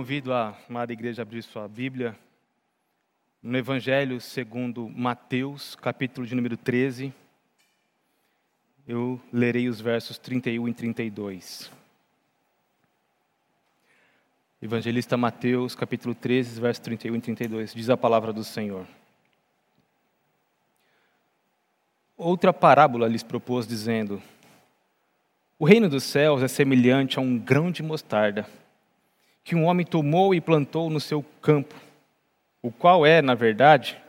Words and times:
Convido 0.00 0.32
a 0.32 0.56
amada 0.66 0.94
igreja 0.94 1.20
a 1.20 1.24
abrir 1.24 1.42
sua 1.42 1.68
Bíblia 1.68 2.18
no 3.42 3.58
Evangelho 3.58 4.18
segundo 4.18 4.88
Mateus, 4.88 5.74
capítulo 5.74 6.26
de 6.26 6.34
número 6.34 6.56
13. 6.56 7.12
Eu 8.88 9.20
lerei 9.30 9.68
os 9.68 9.78
versos 9.78 10.16
31 10.16 10.68
e 10.68 10.72
32. 10.72 11.70
Evangelista 14.62 15.18
Mateus, 15.18 15.74
capítulo 15.74 16.14
13, 16.14 16.58
versos 16.58 16.82
31 16.82 17.16
e 17.16 17.20
32. 17.20 17.74
Diz 17.74 17.90
a 17.90 17.96
palavra 17.98 18.32
do 18.32 18.42
Senhor. 18.42 18.86
Outra 22.16 22.54
parábola 22.54 23.06
lhes 23.06 23.22
propôs, 23.22 23.66
dizendo: 23.66 24.22
O 25.58 25.66
reino 25.66 25.90
dos 25.90 26.04
céus 26.04 26.42
é 26.42 26.48
semelhante 26.48 27.18
a 27.18 27.20
um 27.20 27.38
grão 27.38 27.70
de 27.70 27.82
mostarda 27.82 28.48
que 29.50 29.56
um 29.56 29.64
homem 29.64 29.84
tomou 29.84 30.32
e 30.32 30.40
plantou 30.40 30.88
no 30.88 31.00
seu 31.00 31.24
campo, 31.42 31.74
o 32.62 32.70
qual 32.70 33.04
é, 33.04 33.20
na 33.20 33.34
verdade, 33.34 34.00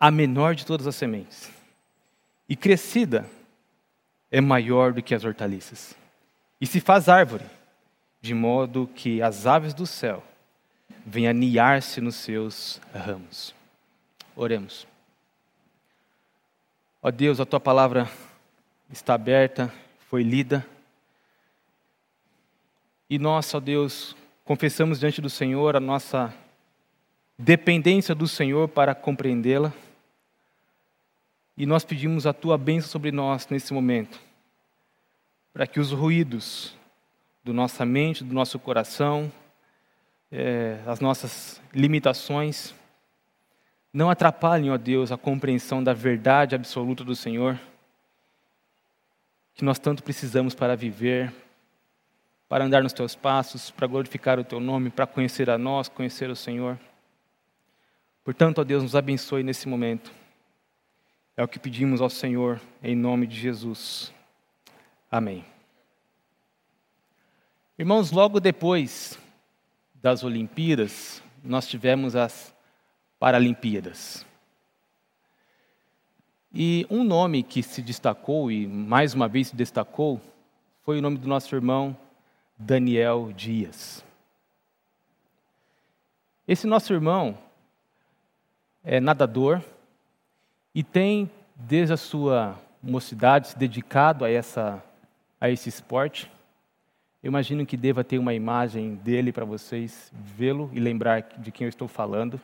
a 0.00 0.10
menor 0.10 0.54
de 0.54 0.64
todas 0.64 0.86
as 0.86 0.96
sementes. 0.96 1.52
E 2.48 2.56
crescida 2.56 3.28
é 4.30 4.40
maior 4.40 4.94
do 4.94 5.02
que 5.02 5.14
as 5.14 5.22
hortaliças. 5.22 5.94
E 6.58 6.66
se 6.66 6.80
faz 6.80 7.10
árvore, 7.10 7.44
de 8.22 8.32
modo 8.32 8.88
que 8.94 9.20
as 9.20 9.46
aves 9.46 9.74
do 9.74 9.86
céu 9.86 10.24
venham 11.04 11.28
aniar-se 11.28 12.00
nos 12.00 12.14
seus 12.14 12.80
ramos. 12.94 13.54
Oremos. 14.34 14.86
Ó 17.02 17.10
Deus, 17.10 17.38
a 17.38 17.44
tua 17.44 17.60
palavra 17.60 18.10
está 18.90 19.12
aberta, 19.12 19.70
foi 20.08 20.22
lida. 20.22 20.66
E 23.10 23.18
nós, 23.18 23.52
ó 23.52 23.60
Deus, 23.60 24.16
confessamos 24.48 24.98
diante 24.98 25.20
do 25.20 25.28
Senhor 25.28 25.76
a 25.76 25.80
nossa 25.80 26.34
dependência 27.38 28.14
do 28.14 28.26
Senhor 28.26 28.66
para 28.66 28.94
compreendê-la. 28.94 29.74
E 31.54 31.66
nós 31.66 31.84
pedimos 31.84 32.26
a 32.26 32.32
tua 32.32 32.56
bênção 32.56 32.88
sobre 32.88 33.12
nós 33.12 33.46
nesse 33.48 33.74
momento, 33.74 34.18
para 35.52 35.66
que 35.66 35.78
os 35.78 35.92
ruídos 35.92 36.74
do 37.44 37.52
nossa 37.52 37.84
mente, 37.84 38.24
do 38.24 38.32
nosso 38.32 38.58
coração, 38.58 39.30
é, 40.32 40.78
as 40.86 40.98
nossas 40.98 41.60
limitações, 41.74 42.74
não 43.92 44.08
atrapalhem, 44.08 44.70
ó 44.70 44.78
Deus, 44.78 45.12
a 45.12 45.18
compreensão 45.18 45.84
da 45.84 45.92
verdade 45.92 46.54
absoluta 46.54 47.04
do 47.04 47.14
Senhor, 47.14 47.60
que 49.52 49.62
nós 49.62 49.78
tanto 49.78 50.02
precisamos 50.02 50.54
para 50.54 50.74
viver, 50.74 51.34
para 52.48 52.64
andar 52.64 52.82
nos 52.82 52.92
teus 52.92 53.14
passos, 53.14 53.70
para 53.70 53.86
glorificar 53.86 54.38
o 54.38 54.44
teu 54.44 54.58
nome, 54.58 54.88
para 54.88 55.06
conhecer 55.06 55.50
a 55.50 55.58
nós, 55.58 55.88
conhecer 55.88 56.30
o 56.30 56.36
Senhor. 56.36 56.78
Portanto, 58.24 58.60
ó 58.60 58.64
Deus, 58.64 58.82
nos 58.82 58.96
abençoe 58.96 59.42
nesse 59.42 59.68
momento. 59.68 60.10
É 61.36 61.42
o 61.42 61.48
que 61.48 61.58
pedimos 61.58 62.00
ao 62.00 62.08
Senhor, 62.08 62.60
em 62.82 62.96
nome 62.96 63.26
de 63.26 63.38
Jesus. 63.38 64.12
Amém. 65.10 65.44
Irmãos, 67.78 68.10
logo 68.10 68.40
depois 68.40 69.18
das 69.94 70.24
Olimpíadas, 70.24 71.22
nós 71.44 71.66
tivemos 71.68 72.16
as 72.16 72.54
Paralimpíadas. 73.18 74.24
E 76.54 76.86
um 76.88 77.02
nome 77.02 77.42
que 77.42 77.62
se 77.62 77.82
destacou, 77.82 78.50
e 78.50 78.66
mais 78.66 79.12
uma 79.12 79.28
vez 79.28 79.48
se 79.48 79.56
destacou, 79.56 80.20
foi 80.82 80.98
o 80.98 81.02
nome 81.02 81.18
do 81.18 81.28
nosso 81.28 81.54
irmão 81.54 81.96
Daniel 82.58 83.32
Dias. 83.32 84.04
Esse 86.46 86.66
nosso 86.66 86.92
irmão 86.92 87.38
é 88.82 88.98
nadador 88.98 89.62
e 90.74 90.82
tem, 90.82 91.30
desde 91.54 91.92
a 91.92 91.96
sua 91.96 92.58
mocidade, 92.82 93.48
se 93.48 93.58
dedicado 93.58 94.24
a, 94.24 94.30
essa, 94.30 94.82
a 95.40 95.48
esse 95.48 95.68
esporte. 95.68 96.30
Eu 97.22 97.28
imagino 97.28 97.66
que 97.66 97.76
deva 97.76 98.02
ter 98.02 98.18
uma 98.18 98.34
imagem 98.34 98.96
dele 98.96 99.30
para 99.32 99.44
vocês 99.44 100.10
vê-lo 100.12 100.70
e 100.72 100.80
lembrar 100.80 101.22
de 101.38 101.52
quem 101.52 101.64
eu 101.66 101.68
estou 101.68 101.86
falando. 101.86 102.40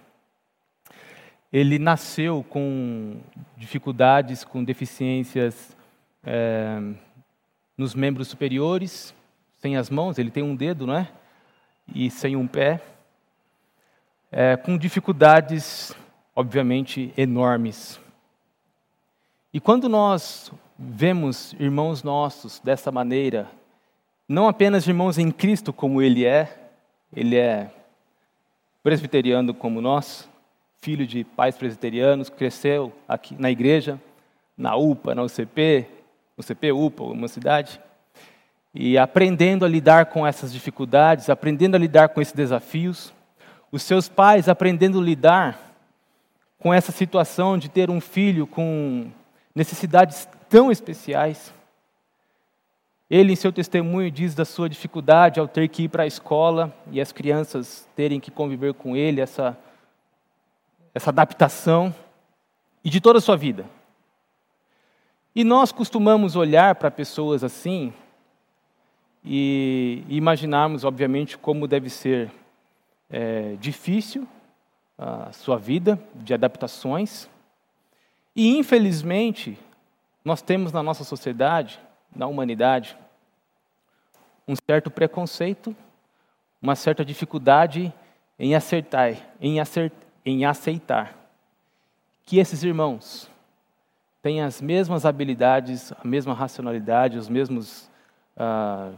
Ele 1.53 1.79
nasceu 1.79 2.45
com 2.49 3.21
dificuldades, 3.57 4.45
com 4.45 4.63
deficiências 4.63 5.77
é, 6.23 6.79
nos 7.77 7.95
membros 7.95 8.29
superiores, 8.29 9.15
sem 9.65 9.79
as 9.79 9.89
mãos, 9.89 10.19
ele 10.19 10.31
tem 10.31 10.43
um 10.43 10.55
dedo, 10.55 10.87
não 10.87 10.95
é? 10.95 11.09
E 11.95 12.11
sem 12.11 12.37
um 12.37 12.47
pé, 12.47 12.83
é, 14.31 14.59
com 14.59 14.77
dificuldades, 14.77 15.97
obviamente, 16.37 17.15
enormes. 17.17 17.99
E 19.55 19.59
quando 19.59 19.89
nós 19.89 20.53
vemos 20.79 21.55
irmãos 21.59 22.03
nossos 22.03 22.61
dessa 22.61 22.93
maneira, 22.93 23.51
não 24.29 24.49
apenas 24.49 24.87
irmãos 24.87 25.17
em 25.17 25.31
Cristo 25.31 25.73
como 25.73 26.03
ele 26.03 26.27
é, 26.27 26.69
ele 27.11 27.35
é 27.39 27.71
presbiteriano 28.83 29.55
como 29.55 29.81
nós, 29.81 30.29
filho 30.83 31.07
de 31.07 31.25
pais 31.25 31.57
presbiterianos, 31.57 32.29
cresceu 32.29 32.93
aqui 33.09 33.35
na 33.39 33.51
igreja, 33.51 33.99
na 34.59 34.77
UPA, 34.77 35.15
na 35.15 35.23
UCP, 35.23 35.87
UCP, 36.37 36.71
UPA, 36.71 37.05
uma 37.05 37.29
cidade 37.29 37.81
e 38.75 38.99
aprendendo 38.99 39.65
a 39.65 39.69
lidar 39.69 40.07
com 40.07 40.27
essas 40.27 40.53
dificuldades, 40.53 41.31
aprendendo 41.31 41.77
a 41.77 41.79
lidar 41.79 42.09
com 42.09 42.21
esses 42.21 42.35
desafios, 42.35 43.15
os 43.71 43.83
seus 43.83 44.09
pais 44.09 44.49
aprendendo 44.49 44.99
a 44.99 45.03
lidar 45.03 45.61
com 46.59 46.75
essa 46.75 46.91
situação 46.91 47.57
de 47.57 47.69
ter 47.69 47.89
um 47.89 48.01
filho 48.01 48.47
com 48.47 49.11
necessidades 49.55 50.29
tão 50.49 50.73
especiais. 50.73 51.55
Ele, 53.09 53.33
em 53.33 53.37
seu 53.37 53.53
testemunho, 53.53 54.11
diz 54.11 54.35
da 54.35 54.45
sua 54.45 54.69
dificuldade 54.69 55.39
ao 55.39 55.47
ter 55.47 55.69
que 55.69 55.85
ir 55.85 55.89
para 55.89 56.03
a 56.03 56.07
escola 56.07 56.75
e 56.91 57.01
as 57.01 57.13
crianças 57.13 57.87
terem 57.95 58.19
que 58.19 58.31
conviver 58.31 58.75
com 58.75 58.97
ele, 58.97 59.21
essa, 59.21 59.57
essa 60.93 61.11
adaptação, 61.11 61.95
e 62.83 62.91
de 62.91 63.01
toda 63.01 63.19
a 63.19 63.23
sua 63.23 63.37
vida. 63.37 63.67
E 65.35 65.45
nós 65.45 65.71
costumamos 65.71 66.35
olhar 66.35 66.75
para 66.75 66.91
pessoas 66.91 67.45
assim 67.45 67.93
e 69.25 70.05
imaginarmos, 70.09 70.85
obviamente, 70.85 71.39
como 71.39 71.67
deve 71.67 71.89
ser 71.89 72.31
é, 73.09 73.57
difícil 73.59 74.29
a 74.99 75.33
sua 75.33 75.57
vida 75.57 75.99
de 76.15 76.35
adaptações. 76.35 77.29
E, 78.37 78.57
infelizmente, 78.57 79.59
nós 80.25 80.43
temos 80.43 80.73
na 80.73 80.83
nossa 80.83 81.05
sociedade, 81.05 81.81
na 82.15 82.27
humanidade, 82.27 82.97
um 84.47 84.55
certo 84.55 84.91
preconceito, 84.91 85.75
uma 86.61 86.77
certa 86.77 87.05
dificuldade 87.05 87.93
em 88.39 88.55
acertar, 88.55 89.17
em, 89.41 89.61
acert, 89.61 89.93
em 90.25 90.45
aceitar 90.45 91.17
que 92.27 92.39
esses 92.39 92.63
irmãos 92.63 93.31
têm 94.23 94.41
as 94.41 94.61
mesmas 94.61 95.05
habilidades, 95.05 95.93
a 95.93 96.07
mesma 96.07 96.35
racionalidade, 96.35 97.19
os 97.19 97.29
mesmos 97.29 97.91
ah, 98.37 98.93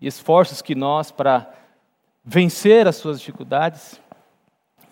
e 0.00 0.06
esforços 0.06 0.62
que 0.62 0.74
nós 0.74 1.10
para 1.10 1.52
vencer 2.24 2.86
as 2.86 2.96
suas 2.96 3.18
dificuldades 3.18 4.00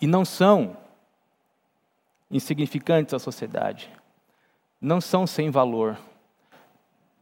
e 0.01 0.07
não 0.07 0.23
são 0.23 0.77
insignificantes 2.29 3.13
à 3.13 3.19
sociedade, 3.19 3.89
não 4.79 5.01
são 5.01 5.25
sem 5.25 5.49
valor, 5.49 5.97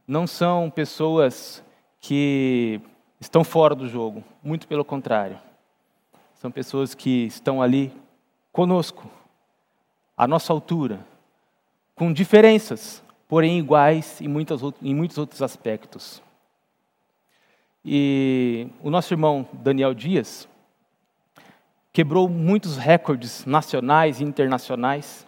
não 0.06 0.26
são 0.26 0.70
pessoas 0.70 1.62
que 2.00 2.80
estão 3.20 3.42
fora 3.42 3.74
do 3.74 3.88
jogo, 3.88 4.22
muito 4.42 4.68
pelo 4.68 4.84
contrário. 4.84 5.38
São 6.34 6.50
pessoas 6.50 6.94
que 6.94 7.26
estão 7.26 7.60
ali 7.60 7.92
conosco, 8.52 9.10
à 10.16 10.26
nossa 10.26 10.52
altura, 10.52 11.04
com 11.94 12.12
diferenças, 12.12 13.02
porém 13.26 13.58
iguais 13.58 14.20
em, 14.20 14.28
muitas, 14.28 14.60
em 14.80 14.94
muitos 14.94 15.18
outros 15.18 15.42
aspectos. 15.42 16.22
E 17.90 18.68
o 18.82 18.90
nosso 18.90 19.14
irmão 19.14 19.48
Daniel 19.50 19.94
Dias 19.94 20.46
quebrou 21.90 22.28
muitos 22.28 22.76
recordes 22.76 23.46
nacionais 23.46 24.20
e 24.20 24.24
internacionais, 24.24 25.26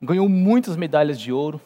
ganhou 0.00 0.26
muitas 0.26 0.74
medalhas 0.74 1.20
de 1.20 1.30
ouro. 1.30 1.60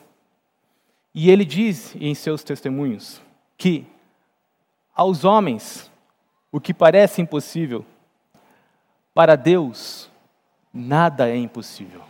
E 1.14 1.30
ele 1.30 1.44
diz 1.44 1.94
em 1.94 2.12
seus 2.12 2.42
testemunhos 2.42 3.22
que 3.56 3.86
aos 4.96 5.24
homens 5.24 5.92
o 6.50 6.60
que 6.60 6.74
parece 6.74 7.22
impossível, 7.22 7.86
para 9.14 9.36
Deus 9.36 10.10
nada 10.74 11.28
é 11.28 11.36
impossível. 11.36 12.02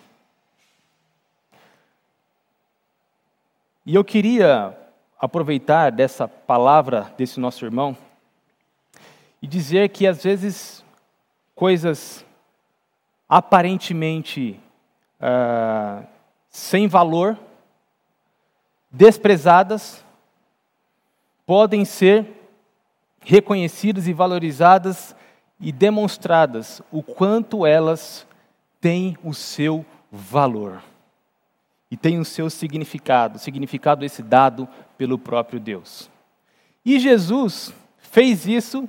E 3.85 3.95
eu 3.95 4.03
queria 4.03 4.75
aproveitar 5.19 5.93
dessa 5.93 6.27
palavra 6.27 7.13
desse 7.19 7.39
nosso 7.39 7.63
irmão 7.63 7.95
e 9.41 9.47
dizer 9.47 9.89
que 9.91 10.07
às 10.07 10.23
vezes 10.23 10.85
coisas 11.55 12.25
aparentemente 13.29 14.61
ah, 15.21 16.05
sem 16.49 16.87
valor, 16.87 17.39
desprezadas, 18.91 20.05
podem 21.45 21.85
ser 21.85 22.27
reconhecidas 23.21 24.07
e 24.07 24.13
valorizadas 24.13 25.15
e 25.61 25.73
demonstradas 25.73 26.83
o 26.91 27.03
quanto 27.03 27.67
elas 27.67 28.27
têm 28.81 29.17
o 29.23 29.35
seu 29.35 29.85
valor 30.11 30.83
e 31.91 31.97
têm 31.97 32.19
o 32.19 32.25
seu 32.25 32.51
significado, 32.51 33.39
significado 33.39 34.05
esse 34.05 34.23
dado 34.23 34.69
pelo 34.97 35.19
próprio 35.19 35.59
Deus. 35.59 36.11
E 36.85 36.99
Jesus 36.99 37.73
fez 37.99 38.47
isso, 38.47 38.89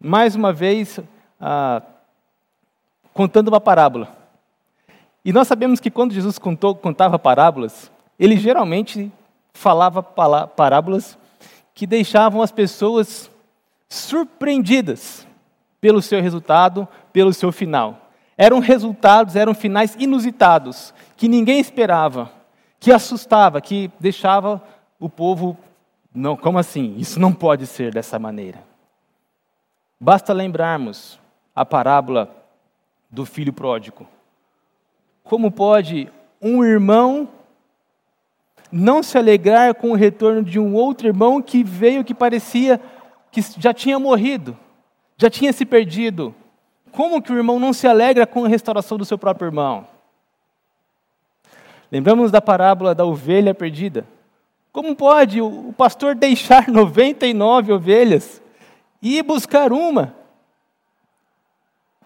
mais 0.00 0.34
uma 0.34 0.52
vez, 0.52 1.00
ah, 1.40 1.82
contando 3.12 3.48
uma 3.48 3.60
parábola. 3.60 4.14
E 5.24 5.32
nós 5.32 5.48
sabemos 5.48 5.80
que 5.80 5.90
quando 5.90 6.14
Jesus 6.14 6.38
contou, 6.38 6.74
contava 6.74 7.18
parábolas, 7.18 7.90
ele 8.18 8.36
geralmente 8.36 9.10
falava 9.52 10.02
parábolas 10.02 11.18
que 11.74 11.86
deixavam 11.86 12.42
as 12.42 12.52
pessoas 12.52 13.30
surpreendidas 13.88 15.26
pelo 15.80 16.02
seu 16.02 16.20
resultado, 16.20 16.86
pelo 17.12 17.32
seu 17.32 17.52
final. 17.52 18.10
Eram 18.36 18.58
resultados, 18.58 19.36
eram 19.36 19.54
finais 19.54 19.96
inusitados, 19.98 20.92
que 21.16 21.28
ninguém 21.28 21.58
esperava, 21.58 22.30
que 22.78 22.92
assustava, 22.92 23.60
que 23.60 23.90
deixava 23.98 24.62
o 25.00 25.08
povo, 25.08 25.56
não, 26.14 26.36
como 26.36 26.58
assim? 26.58 26.94
Isso 26.98 27.18
não 27.18 27.32
pode 27.32 27.66
ser 27.66 27.92
dessa 27.92 28.18
maneira. 28.18 28.65
Basta 29.98 30.32
lembrarmos 30.32 31.18
a 31.54 31.64
parábola 31.64 32.30
do 33.10 33.24
filho 33.24 33.52
pródigo. 33.52 34.06
Como 35.24 35.50
pode 35.50 36.08
um 36.40 36.62
irmão 36.62 37.28
não 38.70 39.02
se 39.02 39.16
alegrar 39.16 39.74
com 39.74 39.90
o 39.90 39.94
retorno 39.94 40.42
de 40.42 40.58
um 40.58 40.74
outro 40.74 41.06
irmão 41.06 41.40
que 41.40 41.64
veio 41.64 42.04
que 42.04 42.14
parecia 42.14 42.80
que 43.30 43.40
já 43.58 43.72
tinha 43.72 43.98
morrido, 43.98 44.56
já 45.16 45.30
tinha 45.30 45.52
se 45.52 45.64
perdido? 45.64 46.34
Como 46.92 47.20
que 47.22 47.32
o 47.32 47.36
irmão 47.36 47.58
não 47.58 47.72
se 47.72 47.86
alegra 47.86 48.26
com 48.26 48.44
a 48.44 48.48
restauração 48.48 48.98
do 48.98 49.04
seu 49.04 49.16
próprio 49.18 49.48
irmão? 49.48 49.86
Lembramos 51.90 52.30
da 52.30 52.40
parábola 52.40 52.94
da 52.94 53.04
ovelha 53.04 53.54
perdida. 53.54 54.06
Como 54.72 54.94
pode 54.94 55.40
o 55.40 55.72
pastor 55.76 56.14
deixar 56.14 56.68
99 56.72 57.72
ovelhas 57.72 58.42
e 59.14 59.22
buscar 59.22 59.72
uma? 59.72 60.14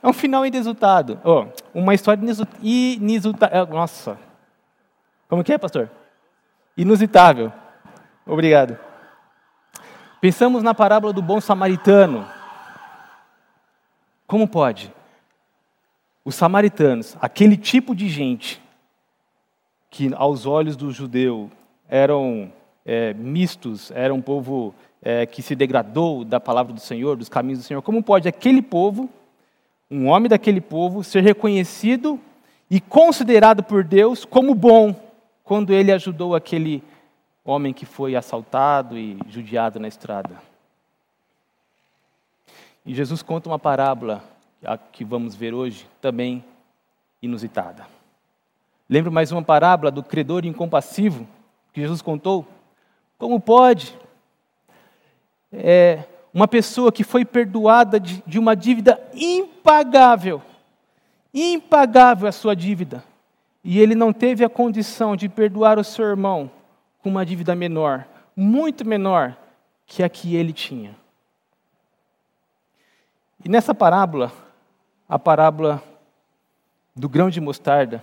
É 0.03 0.09
um 0.09 0.13
final 0.13 0.45
inexultado. 0.45 1.19
Oh, 1.25 1.47
uma 1.73 1.95
história 1.95 2.21
inusitável. 2.61 3.57
É, 3.57 3.67
nossa. 3.67 4.19
Como 5.29 5.43
que 5.43 5.53
é, 5.53 5.59
pastor? 5.59 5.91
Inusitável. 6.77 7.51
Obrigado. 8.27 8.79
Pensamos 10.21 10.63
na 10.63 10.75
parábola 10.75 11.13
do 11.13 11.23
bom 11.23 11.41
samaritano. 11.41 12.27
Como 14.27 14.47
pode? 14.47 14.93
Os 16.23 16.35
samaritanos, 16.35 17.17
aquele 17.21 17.57
tipo 17.57 17.95
de 17.95 18.09
gente 18.09 18.63
que 19.89 20.13
aos 20.15 20.45
olhos 20.45 20.77
do 20.77 20.91
judeu 20.91 21.51
eram 21.89 22.53
é, 22.85 23.15
mistos, 23.15 23.91
era 23.91 24.13
um 24.13 24.21
povo 24.21 24.75
é, 25.03 25.27
que 25.27 25.43
se 25.43 25.55
degradou 25.55 26.25
da 26.25 26.39
palavra 26.41 26.73
do 26.73 26.81
Senhor, 26.81 27.17
dos 27.17 27.29
caminhos 27.29 27.61
do 27.61 27.65
Senhor. 27.65 27.83
Como 27.83 28.03
pode 28.03 28.29
aquele 28.29 28.63
povo 28.63 29.09
um 29.91 30.07
homem 30.07 30.29
daquele 30.29 30.61
povo 30.61 31.03
ser 31.03 31.21
reconhecido 31.23 32.21
e 32.71 32.81
considerado 32.81 33.63
por 33.65 33.83
Deus 33.83 34.25
como 34.25 34.55
bom 34.55 34.95
quando 35.43 35.73
ele 35.73 35.91
ajudou 35.91 36.37
aquele 36.37 36.81
homem 37.45 37.73
que 37.73 37.85
foi 37.85 38.15
assaltado 38.15 38.97
e 38.97 39.19
judiado 39.27 39.81
na 39.81 39.89
estrada. 39.89 40.41
E 42.87 42.95
Jesus 42.95 43.21
conta 43.21 43.49
uma 43.49 43.59
parábola 43.59 44.23
a 44.65 44.79
que 44.79 45.05
vamos 45.05 45.35
ver 45.35 45.53
hoje, 45.53 45.89
também 46.01 46.45
inusitada. 47.21 47.85
Lembra 48.89 49.11
mais 49.11 49.33
uma 49.33 49.43
parábola 49.43 49.91
do 49.91 50.05
credor 50.05 50.45
incompassivo 50.45 51.27
que 51.73 51.81
Jesus 51.81 52.01
contou? 52.01 52.47
Como 53.19 53.41
pode 53.41 53.97
é, 55.53 56.05
uma 56.33 56.47
pessoa 56.47 56.93
que 56.93 57.05
foi 57.05 57.25
perdoada 57.25 57.99
de, 57.99 58.23
de 58.27 58.39
uma 58.39 58.55
dívida 58.55 59.01
impagável, 59.15 60.43
impagável 61.33 62.29
a 62.29 62.33
sua 62.33 62.55
dívida, 62.55 63.05
e 63.63 63.79
ele 63.79 63.95
não 63.95 64.13
teve 64.13 64.45
a 64.45 64.49
condição 64.49 65.17
de 65.17 65.29
perdoar 65.29 65.79
o 65.79 65.85
seu 65.85 66.05
irmão 66.05 66.51
com 67.03 67.11
uma 67.11 67.27
dívida 67.27 67.55
menor, 67.55 68.07
muito 68.37 68.87
menor 68.87 69.37
que 69.87 70.03
a 70.03 70.09
que 70.09 70.37
ele 70.37 70.53
tinha. 70.53 70.97
E 73.45 73.49
nessa 73.49 73.75
parábola, 73.75 74.33
a 75.09 75.19
parábola 75.19 75.83
do 76.95 77.09
grão 77.09 77.31
de 77.31 77.41
mostarda, 77.41 78.03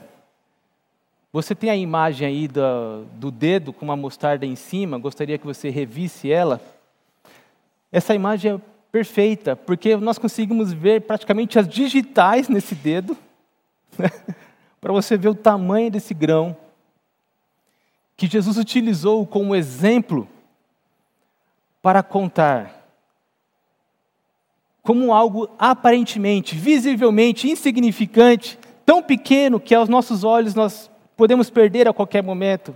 você 1.32 1.54
tem 1.54 1.70
a 1.70 1.76
imagem 1.76 2.28
aí 2.28 2.48
do, 2.48 3.06
do 3.14 3.30
dedo 3.30 3.72
com 3.72 3.86
uma 3.86 3.96
mostarda 3.96 4.46
em 4.46 4.56
cima, 4.56 4.98
gostaria 4.98 5.38
que 5.38 5.46
você 5.46 5.70
revisse 5.70 6.32
ela. 6.32 6.60
Essa 7.92 8.14
imagem 8.14 8.54
é 8.54 8.62
perfeita, 8.92 9.56
porque 9.56 9.96
nós 9.98 10.18
conseguimos 10.18 10.74
ver 10.74 11.02
praticamente 11.02 11.60
as 11.60 11.68
digitais 11.68 12.50
nesse 12.50 12.76
dedo, 12.76 13.18
né? 13.98 14.10
para 14.80 14.94
você 14.94 15.18
ver 15.18 15.30
o 15.30 15.36
tamanho 15.36 15.92
desse 15.92 16.14
grão, 16.14 16.56
que 18.16 18.28
Jesus 18.28 18.58
utilizou 18.58 19.26
como 19.26 19.56
exemplo 19.56 20.28
para 21.82 22.02
contar 22.02 22.78
como 24.88 25.14
algo 25.14 25.50
aparentemente, 25.60 26.56
visivelmente 26.56 27.50
insignificante, 27.52 28.58
tão 28.86 29.04
pequeno 29.04 29.60
que 29.60 29.76
aos 29.76 29.90
nossos 29.90 30.24
olhos 30.24 30.56
nós 30.56 30.90
podemos 31.18 31.50
perder 31.50 31.90
a 31.90 31.94
qualquer 31.94 32.24
momento, 32.24 32.74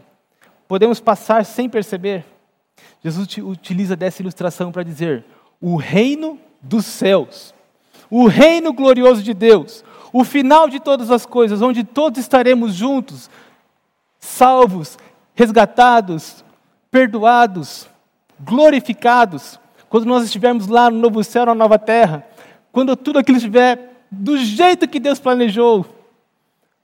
podemos 0.67 0.99
passar 0.99 1.45
sem 1.45 1.69
perceber. 1.69 2.25
Jesus 3.03 3.37
utiliza 3.37 3.95
dessa 3.95 4.21
ilustração 4.21 4.71
para 4.71 4.83
dizer: 4.83 5.23
o 5.59 5.75
reino 5.75 6.39
dos 6.61 6.85
céus, 6.85 7.53
o 8.09 8.27
reino 8.27 8.73
glorioso 8.73 9.23
de 9.23 9.33
Deus, 9.33 9.83
o 10.13 10.23
final 10.23 10.69
de 10.69 10.79
todas 10.79 11.09
as 11.09 11.25
coisas, 11.25 11.61
onde 11.61 11.83
todos 11.83 12.19
estaremos 12.19 12.73
juntos, 12.73 13.29
salvos, 14.19 14.97
resgatados, 15.33 16.43
perdoados, 16.89 17.87
glorificados, 18.39 19.59
quando 19.89 20.05
nós 20.05 20.23
estivermos 20.23 20.67
lá 20.67 20.89
no 20.89 20.97
novo 20.99 21.23
céu, 21.23 21.45
na 21.45 21.55
nova 21.55 21.79
terra, 21.79 22.25
quando 22.71 22.95
tudo 22.95 23.19
aquilo 23.19 23.37
estiver 23.37 24.05
do 24.09 24.37
jeito 24.37 24.87
que 24.87 24.99
Deus 24.99 25.19
planejou, 25.19 25.85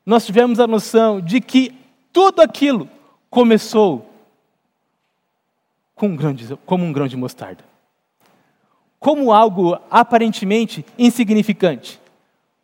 nós 0.06 0.26
tivemos 0.26 0.60
a 0.60 0.68
noção 0.68 1.20
de 1.20 1.42
que 1.42 1.74
tudo 2.14 2.42
aquilo 2.42 2.90
começou 3.30 4.10
com 5.98 6.10
um 6.10 6.16
grande, 6.16 6.58
como 6.66 6.86
um 6.86 6.94
grão 6.94 7.08
de 7.08 7.18
mostarda. 7.18 7.64
Como 9.00 9.34
algo 9.34 9.78
aparentemente 9.92 10.86
insignificante. 10.98 12.00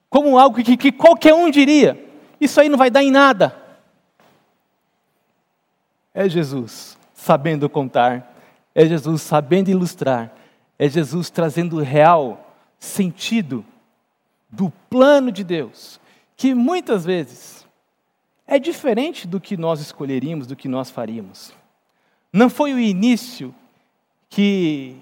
Como 0.10 0.38
algo 0.38 0.64
que, 0.64 0.78
que 0.78 0.92
qualquer 0.92 1.34
um 1.34 1.50
diria: 1.50 2.02
isso 2.40 2.62
aí 2.62 2.70
não 2.70 2.78
vai 2.78 2.90
dar 2.90 3.04
em 3.04 3.12
nada. 3.12 3.56
É 6.14 6.30
Jesus 6.30 6.98
sabendo 7.14 7.68
contar, 7.68 8.36
é 8.76 8.86
Jesus 8.86 9.22
sabendo 9.24 9.70
ilustrar, 9.70 10.32
é 10.78 10.88
Jesus 10.88 11.30
trazendo 11.30 11.80
real 11.80 12.56
sentido 12.78 13.66
do 14.52 14.72
plano 14.90 15.32
de 15.32 15.44
Deus, 15.44 16.00
que 16.36 16.54
muitas 16.54 17.04
vezes 17.04 17.66
é 18.46 18.60
diferente 18.60 19.28
do 19.28 19.40
que 19.40 19.58
nós 19.58 19.80
escolheríamos, 19.80 20.46
do 20.46 20.56
que 20.56 20.68
nós 20.68 20.92
faríamos. 20.92 21.54
Não 22.34 22.50
foi 22.50 22.74
o 22.74 22.80
início 22.80 23.54
que, 24.28 24.98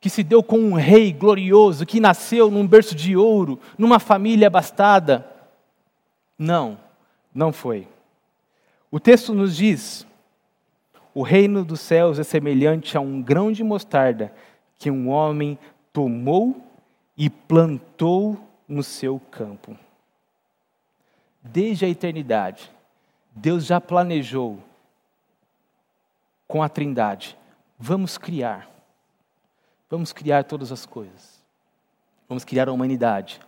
que 0.00 0.08
se 0.08 0.22
deu 0.22 0.40
com 0.40 0.56
um 0.56 0.74
rei 0.74 1.12
glorioso, 1.12 1.84
que 1.84 1.98
nasceu 1.98 2.48
num 2.48 2.64
berço 2.64 2.94
de 2.94 3.16
ouro, 3.16 3.58
numa 3.76 3.98
família 3.98 4.46
abastada. 4.46 5.26
Não, 6.38 6.78
não 7.34 7.52
foi. 7.52 7.88
O 8.92 9.00
texto 9.00 9.34
nos 9.34 9.56
diz: 9.56 10.06
o 11.12 11.24
reino 11.24 11.64
dos 11.64 11.80
céus 11.80 12.20
é 12.20 12.22
semelhante 12.22 12.96
a 12.96 13.00
um 13.00 13.20
grão 13.20 13.50
de 13.50 13.64
mostarda 13.64 14.32
que 14.78 14.88
um 14.88 15.08
homem 15.08 15.58
tomou 15.92 16.62
e 17.16 17.28
plantou 17.28 18.38
no 18.68 18.84
seu 18.84 19.20
campo. 19.32 19.76
Desde 21.42 21.84
a 21.84 21.88
eternidade, 21.88 22.70
Deus 23.34 23.66
já 23.66 23.80
planejou 23.80 24.60
com 26.52 26.62
a 26.62 26.68
Trindade. 26.68 27.34
Vamos 27.78 28.18
criar. 28.18 28.68
Vamos 29.88 30.12
criar 30.12 30.44
todas 30.44 30.70
as 30.70 30.84
coisas. 30.84 31.42
vamos 32.28 32.44
criar 32.44 32.68
a 32.68 32.72
humanidade. 32.72 33.40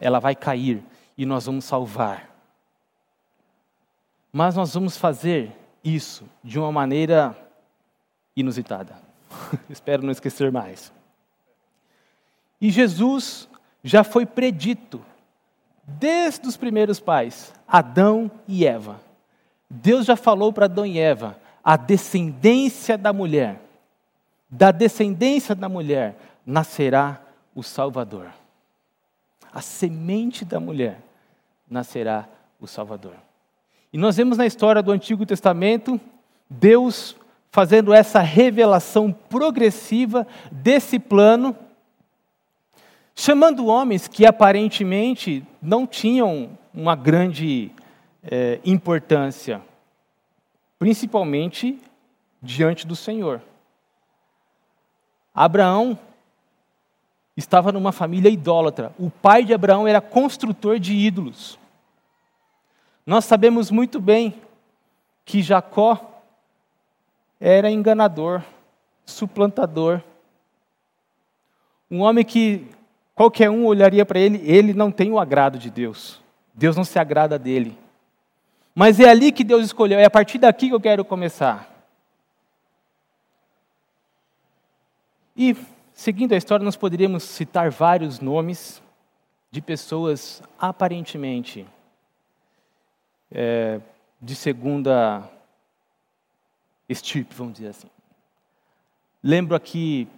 Ela 0.00 0.18
vai 0.18 0.34
cair 0.34 0.82
e 1.16 1.24
nós 1.24 1.46
vamos 1.46 1.64
salvar. 1.64 2.28
Mas 4.32 4.56
nós 4.56 4.74
vamos 4.74 4.96
fazer 4.96 5.56
isso 5.84 6.24
de 6.42 6.58
uma 6.58 6.72
maneira 6.72 7.36
inusitada. 8.34 8.96
Espero 9.70 10.02
não 10.02 10.10
esquecer 10.10 10.50
mais. 10.50 10.92
E 12.60 12.68
Jesus 12.68 13.48
já 13.84 14.02
foi 14.02 14.26
predito 14.26 15.00
desde 15.86 16.48
os 16.48 16.56
primeiros 16.56 16.98
pais, 16.98 17.54
Adão 17.68 18.28
e 18.48 18.66
Eva. 18.66 19.00
Deus 19.70 20.04
já 20.04 20.16
falou 20.16 20.52
para 20.52 20.64
Adão 20.64 20.84
e 20.84 20.98
Eva: 20.98 21.38
a 21.62 21.76
descendência 21.76 22.96
da 22.96 23.12
mulher, 23.12 23.60
da 24.48 24.70
descendência 24.70 25.54
da 25.54 25.68
mulher 25.68 26.16
nascerá 26.44 27.20
o 27.54 27.62
Salvador. 27.62 28.28
A 29.52 29.60
semente 29.60 30.44
da 30.44 30.58
mulher 30.60 31.00
nascerá 31.68 32.28
o 32.60 32.66
Salvador. 32.66 33.14
E 33.92 33.98
nós 33.98 34.16
vemos 34.16 34.38
na 34.38 34.46
história 34.46 34.82
do 34.82 34.92
Antigo 34.92 35.26
Testamento 35.26 36.00
Deus 36.48 37.16
fazendo 37.50 37.92
essa 37.92 38.20
revelação 38.20 39.12
progressiva 39.12 40.26
desse 40.50 40.98
plano, 40.98 41.56
chamando 43.14 43.66
homens 43.66 44.06
que 44.06 44.24
aparentemente 44.24 45.44
não 45.60 45.86
tinham 45.86 46.50
uma 46.72 46.94
grande 46.94 47.72
é, 48.22 48.60
importância, 48.64 49.60
principalmente 50.80 51.78
diante 52.42 52.86
do 52.86 52.96
Senhor. 52.96 53.42
Abraão 55.34 55.96
estava 57.36 57.70
numa 57.70 57.92
família 57.92 58.30
idólatra. 58.30 58.90
O 58.98 59.10
pai 59.10 59.44
de 59.44 59.52
Abraão 59.52 59.86
era 59.86 60.00
construtor 60.00 60.78
de 60.78 60.94
ídolos. 60.94 61.58
Nós 63.04 63.26
sabemos 63.26 63.70
muito 63.70 64.00
bem 64.00 64.40
que 65.22 65.42
Jacó 65.42 66.22
era 67.38 67.70
enganador, 67.70 68.42
suplantador. 69.04 70.00
Um 71.90 72.00
homem 72.00 72.24
que 72.24 72.66
qualquer 73.14 73.50
um 73.50 73.66
olharia 73.66 74.06
para 74.06 74.18
ele, 74.18 74.40
ele 74.50 74.72
não 74.72 74.90
tem 74.90 75.12
o 75.12 75.18
agrado 75.18 75.58
de 75.58 75.68
Deus. 75.70 76.22
Deus 76.54 76.74
não 76.74 76.84
se 76.84 76.98
agrada 76.98 77.38
dele. 77.38 77.76
Mas 78.74 79.00
é 79.00 79.08
ali 79.08 79.32
que 79.32 79.44
Deus 79.44 79.64
escolheu, 79.64 79.98
é 79.98 80.04
a 80.04 80.10
partir 80.10 80.38
daqui 80.38 80.68
que 80.68 80.74
eu 80.74 80.80
quero 80.80 81.04
começar. 81.04 81.68
E, 85.36 85.56
seguindo 85.92 86.32
a 86.32 86.36
história, 86.36 86.64
nós 86.64 86.76
poderíamos 86.76 87.22
citar 87.22 87.70
vários 87.70 88.20
nomes 88.20 88.82
de 89.50 89.60
pessoas 89.60 90.42
aparentemente 90.58 91.66
é, 93.30 93.80
de 94.20 94.34
segunda 94.34 95.28
estirpe, 96.88 97.34
vamos 97.34 97.54
dizer 97.54 97.68
assim. 97.68 97.88
Lembro 99.22 99.54
aqui 99.54 100.08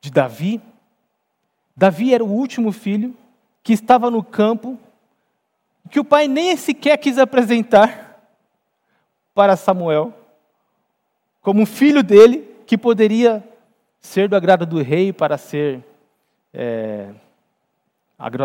de 0.00 0.10
Davi. 0.10 0.60
Davi 1.76 2.12
era 2.12 2.24
o 2.24 2.30
último 2.30 2.72
filho 2.72 3.16
que 3.62 3.72
estava 3.72 4.10
no 4.10 4.22
campo, 4.22 4.78
que 5.88 6.00
o 6.00 6.04
pai 6.04 6.28
nem 6.28 6.56
sequer 6.56 6.96
quis 6.98 7.18
apresentar 7.18 8.20
para 9.34 9.56
Samuel, 9.56 10.12
como 11.40 11.62
um 11.62 11.66
filho 11.66 12.02
dele 12.02 12.48
que 12.66 12.76
poderia 12.76 13.42
ser 14.00 14.28
do 14.28 14.36
agrado 14.36 14.66
do 14.66 14.82
rei 14.82 15.12
para 15.12 15.38
ser 15.38 15.84
é, 16.52 17.10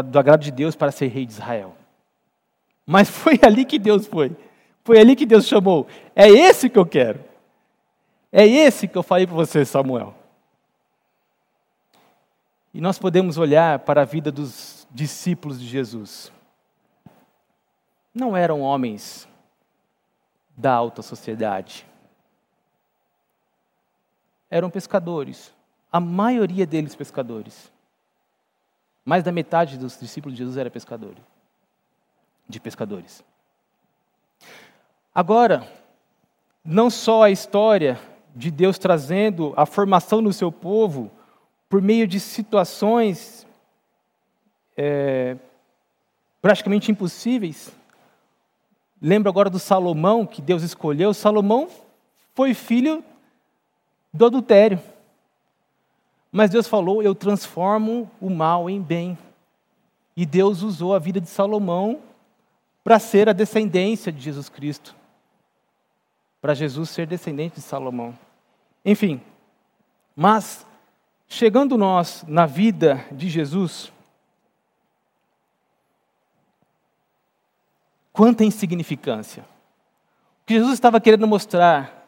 do 0.06 0.20
agrado 0.20 0.42
de 0.42 0.52
Deus 0.52 0.76
para 0.76 0.92
ser 0.92 1.08
rei 1.08 1.26
de 1.26 1.34
Israel. 1.34 1.76
Mas 2.86 3.10
foi 3.12 3.40
ali 3.42 3.66
que 3.66 3.80
Deus 3.80 4.06
foi. 4.06 4.36
Foi 4.84 5.00
ali 5.00 5.16
que 5.16 5.26
Deus 5.26 5.48
chamou. 5.48 5.88
É 6.16 6.28
esse 6.28 6.70
que 6.70 6.78
eu 6.78 6.86
quero. 6.86 7.24
É 8.32 8.46
esse 8.46 8.88
que 8.88 8.98
eu 8.98 9.04
falei 9.04 9.26
para 9.26 9.36
você, 9.36 9.64
Samuel. 9.64 10.14
E 12.74 12.82
nós 12.82 12.98
podemos 12.98 13.38
olhar 13.38 13.80
para 13.80 14.02
a 14.02 14.06
vida 14.06 14.32
dos 14.32 14.88
discípulos 14.92 15.60
de 15.60 15.68
Jesus. 15.68 16.32
Não 18.14 18.38
eram 18.38 18.62
homens 18.62 19.28
da 20.56 20.72
alta 20.74 21.02
sociedade. 21.02 21.86
Eram 24.50 24.70
pescadores. 24.70 25.54
A 25.92 26.00
maioria 26.00 26.66
deles 26.66 26.96
pescadores. 26.96 27.72
Mais 29.04 29.24
da 29.24 29.32
metade 29.32 29.78
dos 29.78 30.00
discípulos 30.00 30.36
de 30.36 30.44
Jesus 30.44 30.58
era 30.58 30.70
pescador 30.70 31.16
de 32.48 32.60
pescadores. 32.60 33.24
Agora, 35.14 35.68
não 36.64 36.90
só 36.90 37.24
a 37.24 37.32
história 37.32 38.00
de 38.36 38.50
Deus 38.50 38.78
trazendo 38.78 39.54
a 39.56 39.66
formação 39.66 40.22
do 40.22 40.34
seu 40.34 40.52
povo 40.52 41.12
por 41.70 41.82
meio 41.82 42.08
de 42.08 42.20
situações 42.20 43.48
é, 44.76 45.38
praticamente 46.42 46.92
impossíveis. 46.92 47.76
Lembro 49.06 49.30
agora 49.30 49.50
do 49.50 49.60
Salomão, 49.60 50.26
que 50.26 50.42
Deus 50.42 50.64
escolheu. 50.64 51.14
Salomão 51.14 51.68
foi 52.34 52.54
filho 52.54 53.04
do 54.14 54.26
adultério. 54.26 54.80
Mas 56.32 56.50
Deus 56.50 56.68
falou: 56.70 57.04
Eu 57.04 57.14
transformo 57.14 58.10
o 58.22 58.30
mal 58.30 58.70
em 58.70 58.82
bem. 58.82 59.18
E 60.16 60.26
Deus 60.26 60.62
usou 60.62 60.96
a 60.96 61.00
vida 61.00 61.20
de 61.20 61.28
Salomão 61.28 62.00
para 62.84 62.98
ser 62.98 63.30
a 63.30 63.34
descendência 63.34 64.12
de 64.12 64.22
Jesus 64.22 64.50
Cristo. 64.50 64.96
Para 66.42 66.54
Jesus 66.54 66.90
ser 66.90 67.06
descendente 67.06 67.56
de 67.56 67.62
Salomão. 67.62 68.18
Enfim, 68.86 69.22
mas 70.16 70.66
chegando 71.28 71.78
nós 71.78 72.24
na 72.28 72.46
vida 72.46 73.06
de 73.12 73.30
Jesus, 73.30 73.93
quanta 78.14 78.46
insignificância. 78.46 79.44
O 80.44 80.46
que 80.46 80.54
Jesus 80.54 80.74
estava 80.74 81.02
querendo 81.02 81.28
mostrar 81.28 82.08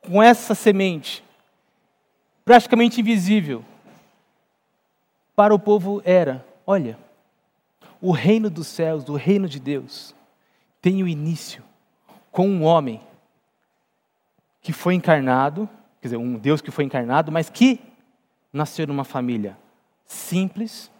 com 0.00 0.22
essa 0.22 0.54
semente, 0.54 1.22
praticamente 2.44 3.00
invisível, 3.00 3.62
para 5.36 5.54
o 5.54 5.58
povo 5.58 6.00
era: 6.04 6.44
olha, 6.66 6.98
o 8.00 8.10
reino 8.10 8.48
dos 8.48 8.66
céus, 8.66 9.08
o 9.08 9.14
reino 9.14 9.48
de 9.48 9.60
Deus, 9.60 10.14
tem 10.80 11.02
o 11.02 11.08
início 11.08 11.62
com 12.30 12.48
um 12.48 12.64
homem 12.64 13.00
que 14.62 14.72
foi 14.72 14.94
encarnado, 14.94 15.68
quer 16.00 16.08
dizer, 16.08 16.16
um 16.16 16.38
Deus 16.38 16.60
que 16.60 16.70
foi 16.70 16.84
encarnado, 16.84 17.30
mas 17.30 17.50
que 17.50 17.80
nasceu 18.52 18.86
numa 18.86 19.04
família 19.04 19.56
simples, 20.04 20.90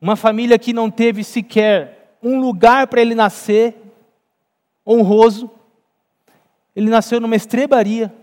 uma 0.00 0.16
família 0.16 0.58
que 0.58 0.72
não 0.72 0.90
teve 0.90 1.24
sequer 1.24 1.95
um 2.22 2.40
lugar 2.40 2.86
para 2.86 3.00
ele 3.00 3.14
nascer 3.14 3.74
honroso. 4.86 5.50
Ele 6.74 6.90
nasceu 6.90 7.20
numa 7.20 7.36
estrebaria, 7.36 8.14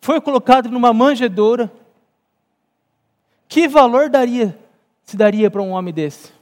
foi 0.00 0.20
colocado 0.20 0.70
numa 0.70 0.92
manjedoura. 0.92 1.70
Que 3.46 3.68
valor 3.68 4.08
daria 4.08 4.58
se 5.04 5.16
daria 5.16 5.50
para 5.50 5.62
um 5.62 5.70
homem 5.70 5.92
desse? 5.92 6.32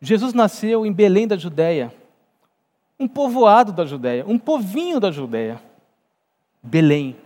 Jesus 0.00 0.32
nasceu 0.32 0.86
em 0.86 0.92
Belém 0.92 1.28
da 1.28 1.36
Judéia, 1.36 1.94
um 2.98 3.06
povoado 3.06 3.72
da 3.72 3.84
Judéia, 3.84 4.24
um 4.26 4.38
povinho 4.38 4.98
da 4.98 5.10
Judéia, 5.10 5.60
Belém. 6.62 7.16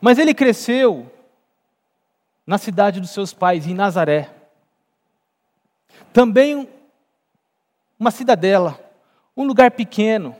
Mas 0.00 0.18
ele 0.18 0.32
cresceu 0.32 1.10
na 2.46 2.58
cidade 2.58 3.00
dos 3.00 3.10
seus 3.10 3.32
pais, 3.32 3.66
em 3.66 3.74
Nazaré. 3.74 4.30
Também 6.12 6.68
uma 7.98 8.10
cidadela, 8.10 8.78
um 9.36 9.44
lugar 9.44 9.70
pequeno, 9.70 10.36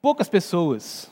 poucas 0.00 0.28
pessoas 0.28 1.10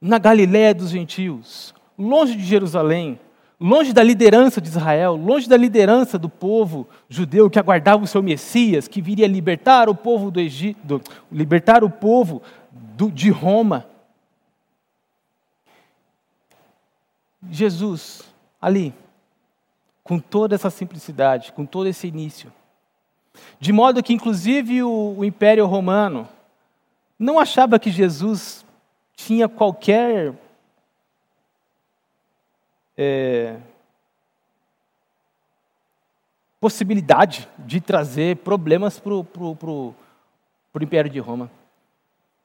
na 0.00 0.18
Galiléia 0.18 0.74
dos 0.74 0.90
gentios, 0.90 1.72
longe 1.96 2.34
de 2.34 2.44
Jerusalém, 2.44 3.18
longe 3.60 3.92
da 3.92 4.02
liderança 4.02 4.60
de 4.60 4.68
Israel, 4.68 5.14
longe 5.14 5.48
da 5.48 5.56
liderança 5.56 6.18
do 6.18 6.28
povo 6.28 6.88
judeu 7.08 7.48
que 7.48 7.58
aguardava 7.58 8.02
o 8.02 8.06
seu 8.08 8.20
Messias, 8.20 8.88
que 8.88 9.00
viria 9.00 9.28
libertar 9.28 9.88
o 9.88 9.94
povo 9.94 10.30
do 10.30 10.40
Egito, 10.40 11.00
libertar 11.30 11.84
o 11.84 11.90
povo 11.90 12.42
do, 12.72 13.08
de 13.10 13.30
Roma. 13.30 13.86
Jesus, 17.50 18.22
ali, 18.60 18.94
com 20.02 20.18
toda 20.18 20.54
essa 20.54 20.70
simplicidade, 20.70 21.52
com 21.52 21.64
todo 21.64 21.86
esse 21.86 22.06
início, 22.06 22.52
de 23.58 23.72
modo 23.72 24.02
que, 24.02 24.12
inclusive, 24.12 24.82
o, 24.82 25.16
o 25.18 25.24
Império 25.24 25.66
Romano 25.66 26.28
não 27.18 27.38
achava 27.38 27.78
que 27.78 27.90
Jesus 27.90 28.64
tinha 29.14 29.48
qualquer 29.48 30.34
é, 32.96 33.58
possibilidade 36.60 37.48
de 37.58 37.80
trazer 37.80 38.36
problemas 38.38 38.98
para 38.98 39.14
o 39.14 39.94
Império 40.80 41.10
de 41.10 41.18
Roma. 41.18 41.50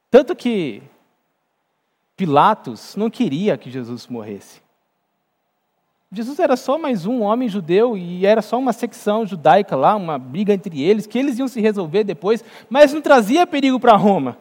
Tanto 0.10 0.36
que 0.36 0.82
Pilatos 2.16 2.96
não 2.96 3.10
queria 3.10 3.58
que 3.58 3.70
Jesus 3.70 4.08
morresse. 4.08 4.62
Jesus 6.12 6.40
era 6.40 6.56
só 6.56 6.78
mais 6.78 7.06
um 7.06 7.22
homem 7.22 7.50
judeu 7.50 7.98
e 7.98 8.26
era 8.26 8.42
só 8.42 8.58
uma 8.58 8.72
secção 8.72 9.26
judaica 9.26 9.76
lá, 9.76 9.96
uma 9.96 10.18
briga 10.18 10.54
entre 10.54 10.82
eles, 10.82 11.06
que 11.06 11.20
eles 11.20 11.38
iam 11.38 11.48
se 11.48 11.60
resolver 11.60 12.06
depois, 12.06 12.44
mas 12.70 12.94
não 12.94 13.02
trazia 13.02 13.46
perigo 13.46 13.80
para 13.80 13.96
Roma. 13.98 14.38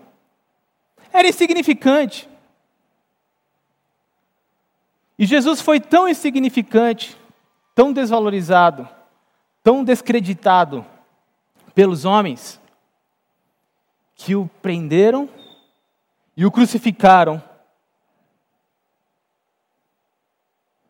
Era 1.13 1.27
insignificante. 1.27 2.29
E 5.19 5.27
Jesus 5.27 5.61
foi 5.61 5.81
tão 5.81 6.09
insignificante, 6.09 7.17
tão 7.75 7.93
desvalorizado, 7.93 8.89
tão 9.63 9.83
descreditado 9.83 10.87
pelos 11.75 12.05
homens, 12.05 12.61
que 14.15 14.37
o 14.37 14.49
prenderam 14.63 15.29
e 16.37 16.47
o 16.47 16.51
crucificaram 16.51 17.43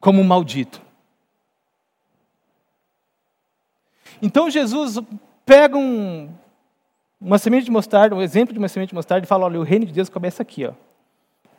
como 0.06 0.22
maldito. 0.22 0.80
Então 4.22 4.48
Jesus 4.48 5.00
pega 5.44 5.76
um, 5.76 6.32
uma 7.20 7.38
semente 7.38 7.64
de 7.64 7.72
mostarda, 7.72 8.14
um 8.14 8.22
exemplo 8.22 8.52
de 8.52 8.58
uma 8.60 8.68
semente 8.68 8.90
de 8.90 8.94
mostarda 8.94 9.26
e 9.26 9.28
fala: 9.28 9.46
olha, 9.46 9.58
o 9.58 9.64
reino 9.64 9.84
de 9.84 9.92
Deus 9.92 10.08
começa 10.08 10.44
aqui, 10.44 10.64
ó, 10.64 10.74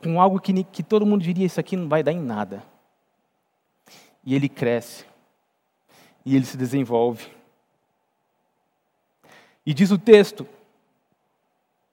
com 0.02 0.22
algo 0.22 0.40
que, 0.40 0.64
que 0.64 0.82
todo 0.82 1.06
mundo 1.06 1.24
diria: 1.24 1.46
isso 1.46 1.60
aqui 1.60 1.76
não 1.76 1.90
vai 1.90 2.02
dar 2.02 2.14
em 2.14 2.22
nada. 2.22 2.64
E 4.24 4.34
ele 4.34 4.48
cresce, 4.48 5.06
e 6.26 6.34
ele 6.34 6.46
se 6.46 6.56
desenvolve. 6.56 7.28
E 9.66 9.74
diz 9.74 9.92
o 9.92 9.98
texto, 9.98 10.48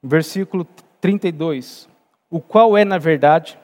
versículo 0.00 0.64
32, 1.00 1.88
o 2.30 2.40
qual 2.40 2.78
é, 2.78 2.84
na 2.84 2.99
verdade, 2.99 3.58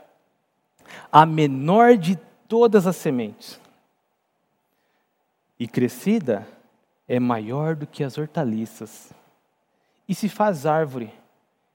a 1.12 1.24
menor 1.24 1.96
de 1.96 2.18
todas 2.50 2.84
as 2.84 2.96
sementes. 2.96 3.60
E 5.56 5.68
crescida 5.68 6.48
é 7.06 7.20
maior 7.20 7.76
do 7.76 7.86
que 7.86 8.02
as 8.02 8.18
hortaliças. 8.18 9.12
E 10.08 10.16
se 10.16 10.28
faz 10.28 10.66
árvore, 10.66 11.14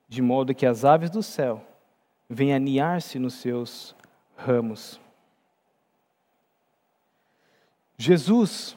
de 0.10 0.22
modo 0.22 0.53
que 0.53 0.65
as 0.65 0.84
aves 0.84 1.10
do 1.10 1.24
céu 1.24 1.65
venham 2.29 2.58
aniar-se 2.58 3.17
nos 3.17 3.36
seus 3.36 3.96
ramos. 4.36 5.00
Jesus, 7.98 8.75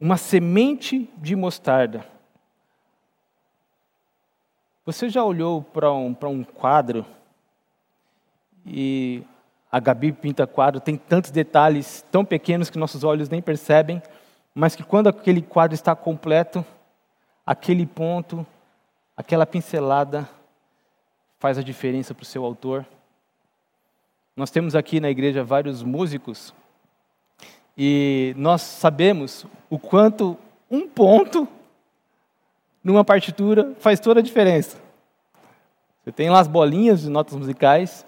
uma 0.00 0.16
semente 0.16 1.10
de 1.18 1.36
mostarda. 1.36 2.08
Você 4.86 5.10
já 5.10 5.22
olhou 5.22 5.62
para 5.62 5.92
um, 5.92 6.14
para 6.14 6.28
um 6.30 6.42
quadro 6.42 7.04
e 8.64 9.22
a 9.70 9.80
Gabi 9.80 10.12
pinta 10.12 10.46
quadro, 10.46 10.80
tem 10.80 10.96
tantos 10.96 11.30
detalhes 11.30 12.04
tão 12.10 12.24
pequenos 12.24 12.70
que 12.70 12.78
nossos 12.78 13.04
olhos 13.04 13.28
nem 13.28 13.42
percebem, 13.42 14.02
mas 14.54 14.74
que 14.74 14.82
quando 14.82 15.08
aquele 15.08 15.42
quadro 15.42 15.74
está 15.74 15.94
completo, 15.94 16.64
aquele 17.44 17.86
ponto, 17.86 18.46
aquela 19.16 19.46
pincelada 19.46 20.28
faz 21.38 21.58
a 21.58 21.62
diferença 21.62 22.14
para 22.14 22.22
o 22.22 22.26
seu 22.26 22.44
autor. 22.44 22.86
Nós 24.34 24.50
temos 24.50 24.74
aqui 24.74 25.00
na 25.00 25.10
igreja 25.10 25.44
vários 25.44 25.82
músicos 25.82 26.54
e 27.76 28.34
nós 28.36 28.62
sabemos 28.62 29.46
o 29.68 29.78
quanto 29.78 30.38
um 30.70 30.88
ponto 30.88 31.46
numa 32.82 33.04
partitura 33.04 33.74
faz 33.78 34.00
toda 34.00 34.20
a 34.20 34.22
diferença. 34.22 34.78
Você 36.02 36.12
tem 36.12 36.30
lá 36.30 36.40
as 36.40 36.48
bolinhas 36.48 37.00
de 37.02 37.10
notas 37.10 37.34
musicais, 37.34 38.06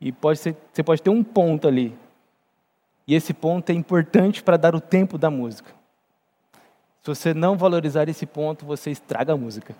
e 0.00 0.10
pode 0.10 0.38
ser, 0.38 0.56
você 0.72 0.82
pode 0.82 1.02
ter 1.02 1.10
um 1.10 1.22
ponto 1.22 1.68
ali. 1.68 1.94
E 3.06 3.14
esse 3.14 3.34
ponto 3.34 3.68
é 3.70 3.74
importante 3.74 4.42
para 4.42 4.56
dar 4.56 4.74
o 4.74 4.80
tempo 4.80 5.18
da 5.18 5.30
música. 5.30 5.70
Se 7.02 7.08
você 7.08 7.34
não 7.34 7.56
valorizar 7.56 8.08
esse 8.08 8.24
ponto, 8.24 8.64
você 8.64 8.90
estraga 8.90 9.32
a 9.32 9.36
música. 9.36 9.74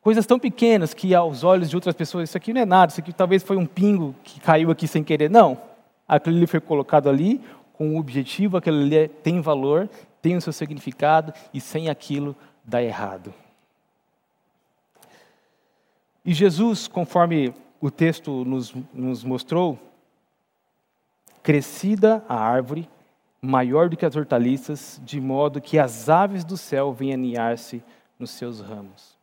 Coisas 0.00 0.24
tão 0.24 0.38
pequenas 0.38 0.94
que 0.94 1.14
aos 1.14 1.42
olhos 1.42 1.68
de 1.68 1.76
outras 1.76 1.94
pessoas, 1.94 2.28
isso 2.28 2.36
aqui 2.36 2.52
não 2.52 2.60
é 2.60 2.64
nada, 2.64 2.92
isso 2.92 3.00
aqui 3.00 3.12
talvez 3.12 3.42
foi 3.42 3.56
um 3.56 3.66
pingo 3.66 4.14
que 4.22 4.40
caiu 4.40 4.70
aqui 4.70 4.86
sem 4.86 5.02
querer. 5.02 5.28
Não. 5.28 5.60
Aquilo 6.06 6.36
ali 6.36 6.46
foi 6.46 6.60
colocado 6.60 7.08
ali 7.08 7.40
com 7.72 7.88
um 7.88 7.98
objetivo, 7.98 8.56
aquilo 8.56 8.80
ali 8.80 8.96
é, 8.96 9.08
tem 9.08 9.40
valor, 9.40 9.88
tem 10.22 10.36
o 10.36 10.40
seu 10.40 10.52
significado, 10.52 11.32
e 11.52 11.60
sem 11.60 11.90
aquilo 11.90 12.34
dá 12.64 12.82
errado. 12.82 13.34
E 16.24 16.32
Jesus, 16.32 16.88
conforme 16.88 17.52
o 17.80 17.90
texto 17.90 18.44
nos, 18.44 18.74
nos 18.92 19.22
mostrou, 19.24 19.78
crescida 21.42 22.24
a 22.28 22.36
árvore, 22.36 22.88
maior 23.40 23.88
do 23.88 23.96
que 23.96 24.04
as 24.04 24.16
hortaliças, 24.16 25.00
de 25.04 25.20
modo 25.20 25.60
que 25.60 25.78
as 25.78 26.08
aves 26.08 26.44
do 26.44 26.56
céu 26.56 26.92
venham 26.92 27.14
aninhar-se 27.14 27.82
nos 28.18 28.30
seus 28.30 28.60
ramos. 28.60 29.16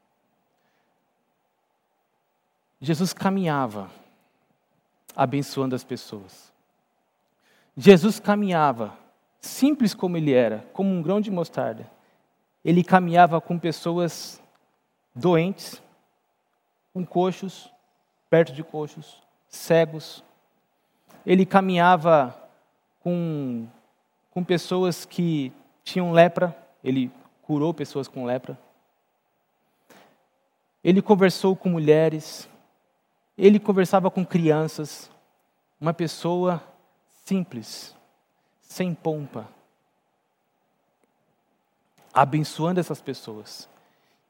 Jesus 2.80 3.14
caminhava 3.14 3.90
abençoando 5.16 5.76
as 5.76 5.84
pessoas. 5.84 6.52
Jesus 7.76 8.20
caminhava, 8.20 8.98
simples 9.40 9.94
como 9.94 10.18
ele 10.18 10.32
era, 10.32 10.68
como 10.74 10.90
um 10.90 11.02
grão 11.02 11.20
de 11.20 11.32
mostarda. 11.32 11.90
Ele 12.64 12.84
caminhava 12.84 13.42
com 13.42 13.58
pessoas 13.58 14.42
doentes, 15.16 15.82
com 16.94 17.06
coxos, 17.06 17.73
perto 18.34 18.52
de 18.52 18.64
coxos, 18.64 19.22
cegos. 19.48 20.24
Ele 21.24 21.46
caminhava 21.46 22.36
com, 23.00 23.68
com 24.32 24.44
pessoas 24.44 25.06
que 25.06 25.54
tinham 25.84 26.12
lepra, 26.12 26.58
ele 26.84 27.12
curou 27.44 27.76
pessoas 27.76 28.08
com 28.08 28.26
lepra. 28.26 28.58
Ele 30.84 31.00
conversou 31.00 31.56
com 31.56 31.70
mulheres, 31.70 32.50
ele 33.38 33.60
conversava 33.60 34.10
com 34.10 34.26
crianças, 34.26 35.12
uma 35.80 35.94
pessoa 35.94 36.60
simples, 37.26 37.96
sem 38.64 38.96
pompa, 38.96 39.48
abençoando 42.12 42.80
essas 42.80 43.00
pessoas. 43.00 43.70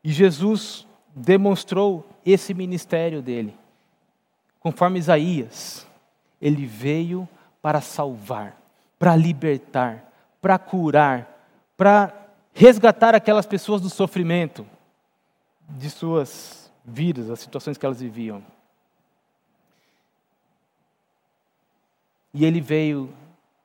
E 0.04 0.12
Jesus 0.12 0.86
demonstrou 1.16 2.06
esse 2.26 2.54
ministério 2.54 3.22
dele. 3.22 3.63
Conforme 4.64 4.98
Isaías, 4.98 5.86
ele 6.42 6.66
veio 6.66 7.28
para 7.62 7.82
salvar, 7.82 8.58
para 8.98 9.14
libertar, 9.14 10.10
para 10.42 10.58
curar, 10.58 11.28
para 11.76 12.14
resgatar 12.54 13.14
aquelas 13.14 13.46
pessoas 13.46 13.82
do 13.82 13.90
sofrimento 13.90 14.66
de 15.68 15.90
suas 15.90 16.72
vidas, 16.86 17.30
as 17.30 17.42
situações 17.42 17.78
que 17.78 17.86
elas 17.86 18.00
viviam. 18.00 18.42
E 22.34 22.46
ele 22.46 22.62
veio 22.62 23.14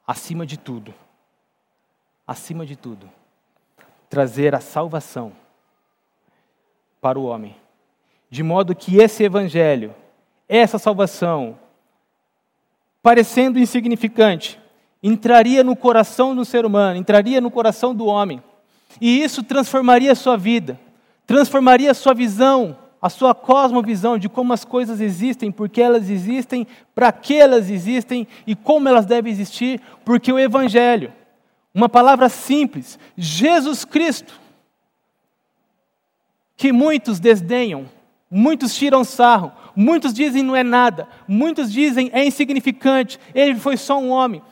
acima 0.04 0.44
de 0.44 0.58
tudo, 0.58 0.92
acima 2.26 2.66
de 2.66 2.74
tudo, 2.74 3.08
trazer 4.10 4.52
a 4.52 4.60
salvação 4.60 5.32
para 7.00 7.16
o 7.20 7.24
homem, 7.24 7.56
de 8.28 8.42
modo 8.42 8.74
que 8.74 8.96
esse 8.96 9.22
evangelho 9.22 9.94
essa 10.48 10.78
salvação, 10.78 11.58
parecendo 13.02 13.58
insignificante, 13.58 14.58
entraria 15.02 15.62
no 15.62 15.76
coração 15.76 16.34
do 16.34 16.44
ser 16.44 16.64
humano, 16.64 16.98
entraria 16.98 17.40
no 17.40 17.50
coração 17.50 17.94
do 17.94 18.06
homem, 18.06 18.42
e 19.00 19.22
isso 19.22 19.42
transformaria 19.42 20.12
a 20.12 20.16
sua 20.16 20.36
vida, 20.36 20.80
transformaria 21.26 21.90
a 21.90 21.94
sua 21.94 22.14
visão, 22.14 22.76
a 23.00 23.08
sua 23.08 23.34
cosmovisão 23.34 24.18
de 24.18 24.28
como 24.28 24.52
as 24.52 24.64
coisas 24.64 25.00
existem, 25.00 25.52
porque 25.52 25.80
elas 25.80 26.10
existem, 26.10 26.66
para 26.94 27.12
que 27.12 27.34
elas 27.34 27.70
existem 27.70 28.26
e 28.46 28.56
como 28.56 28.88
elas 28.88 29.06
devem 29.06 29.32
existir, 29.32 29.80
porque 30.04 30.32
o 30.32 30.38
Evangelho, 30.38 31.12
uma 31.72 31.88
palavra 31.88 32.28
simples, 32.28 32.98
Jesus 33.16 33.84
Cristo, 33.84 34.40
que 36.56 36.72
muitos 36.72 37.20
desdenham, 37.20 37.88
muitos 38.28 38.74
tiram 38.74 39.04
sarro, 39.04 39.52
Muitos 39.80 40.12
dizem 40.12 40.42
não 40.42 40.56
é 40.56 40.64
nada, 40.64 41.06
muitos 41.28 41.72
dizem 41.72 42.10
é 42.12 42.26
insignificante, 42.26 43.16
ele 43.32 43.54
foi 43.60 43.76
só 43.76 43.96
um 43.96 44.10
homem. 44.10 44.42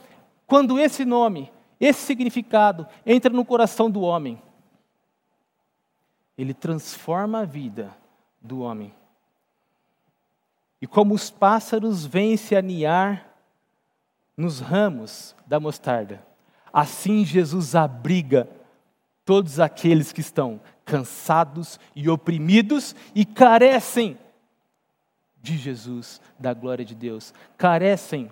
Quando 0.46 0.78
esse 0.78 1.04
nome, 1.04 1.50
esse 1.80 2.02
significado 2.02 2.86
entra 3.04 3.28
no 3.32 3.44
coração 3.44 3.90
do 3.90 4.02
homem, 4.02 4.40
ele 6.38 6.54
transforma 6.54 7.40
a 7.40 7.44
vida 7.44 7.92
do 8.40 8.60
homem. 8.60 8.94
E 10.80 10.86
como 10.86 11.12
os 11.12 11.28
pássaros 11.28 12.06
vêm 12.06 12.36
se 12.36 12.54
aninhar 12.54 13.28
nos 14.36 14.60
ramos 14.60 15.34
da 15.44 15.58
mostarda, 15.58 16.24
assim 16.72 17.24
Jesus 17.24 17.74
abriga 17.74 18.48
todos 19.24 19.58
aqueles 19.58 20.12
que 20.12 20.20
estão 20.20 20.60
cansados 20.84 21.80
e 21.96 22.08
oprimidos 22.08 22.94
e 23.12 23.24
carecem 23.24 24.16
de 25.46 25.56
Jesus, 25.56 26.20
da 26.36 26.52
glória 26.52 26.84
de 26.84 26.94
Deus, 26.94 27.32
carecem 27.56 28.30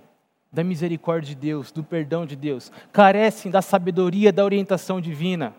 da 0.53 0.65
misericórdia 0.65 1.35
de 1.35 1.41
Deus, 1.41 1.71
do 1.71 1.85
perdão 1.85 2.27
de 2.27 2.35
Deus, 2.35 2.73
carecem 2.93 3.51
da 3.51 3.63
sabedoria, 3.63 4.33
da 4.33 4.45
orientação 4.45 5.01
divina 5.01 5.55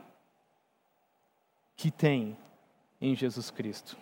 que 1.77 1.89
tem 1.89 2.37
em 2.99 3.15
Jesus 3.15 3.49
Cristo. 3.51 3.97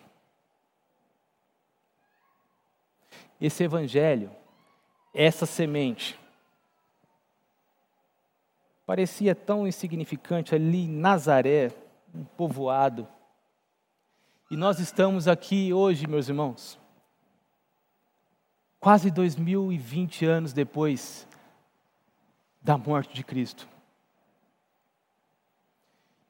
Esse 3.40 3.62
evangelho, 3.62 4.30
essa 5.14 5.46
semente, 5.46 6.18
parecia 8.84 9.34
tão 9.34 9.66
insignificante 9.66 10.54
ali 10.54 10.84
em 10.84 10.88
Nazaré, 10.88 11.72
um 12.12 12.24
povoado. 12.24 13.06
E 14.50 14.56
nós 14.56 14.78
estamos 14.78 15.26
aqui 15.26 15.72
hoje, 15.72 16.06
meus 16.06 16.28
irmãos, 16.28 16.78
quase 18.84 19.10
2020 19.10 20.26
anos 20.26 20.52
depois 20.52 21.26
da 22.60 22.76
morte 22.76 23.14
de 23.14 23.24
Cristo. 23.24 23.66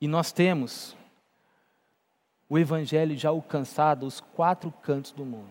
E 0.00 0.06
nós 0.06 0.30
temos 0.30 0.96
o 2.48 2.56
Evangelho 2.56 3.18
já 3.18 3.30
alcançado 3.30 4.06
os 4.06 4.20
quatro 4.20 4.70
cantos 4.70 5.10
do 5.10 5.24
mundo. 5.24 5.50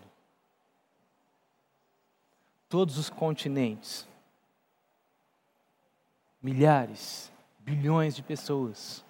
Todos 2.69 2.97
os 2.97 3.09
continentes. 3.09 4.07
Milhares, 6.41 7.29
bilhões 7.59 8.15
de 8.15 8.23
pessoas 8.23 9.03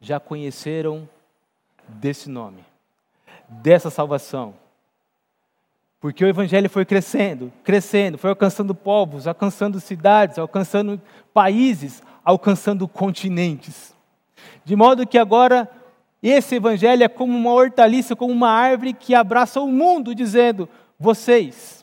já 0.00 0.18
conheceram 0.18 1.06
desse 1.86 2.30
nome, 2.30 2.64
dessa 3.46 3.90
salvação 3.90 4.63
porque 6.04 6.22
o 6.22 6.28
evangelho 6.28 6.68
foi 6.68 6.84
crescendo, 6.84 7.50
crescendo, 7.64 8.18
foi 8.18 8.28
alcançando 8.28 8.74
povos, 8.74 9.26
alcançando 9.26 9.80
cidades, 9.80 10.38
alcançando 10.38 11.00
países, 11.32 12.02
alcançando 12.22 12.86
continentes. 12.86 13.96
De 14.66 14.76
modo 14.76 15.06
que 15.06 15.16
agora 15.16 15.66
esse 16.22 16.56
evangelho 16.56 17.02
é 17.02 17.08
como 17.08 17.34
uma 17.34 17.52
hortaliça, 17.52 18.14
como 18.14 18.34
uma 18.34 18.50
árvore 18.50 18.92
que 18.92 19.14
abraça 19.14 19.62
o 19.62 19.66
mundo, 19.66 20.14
dizendo: 20.14 20.68
vocês 21.00 21.82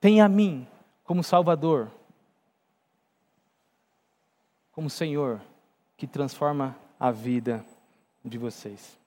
têm 0.00 0.22
a 0.22 0.26
mim 0.26 0.66
como 1.04 1.22
Salvador, 1.22 1.90
como 4.72 4.88
Senhor 4.88 5.42
que 5.98 6.06
transforma 6.06 6.74
a 6.98 7.10
vida 7.10 7.62
de 8.24 8.38
vocês. 8.38 8.98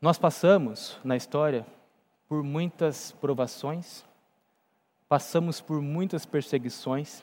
Nós 0.00 0.18
passamos 0.18 1.00
na 1.02 1.16
história 1.16 1.66
por 2.32 2.42
muitas 2.42 3.12
provações, 3.20 4.02
passamos 5.06 5.60
por 5.60 5.82
muitas 5.82 6.24
perseguições. 6.24 7.22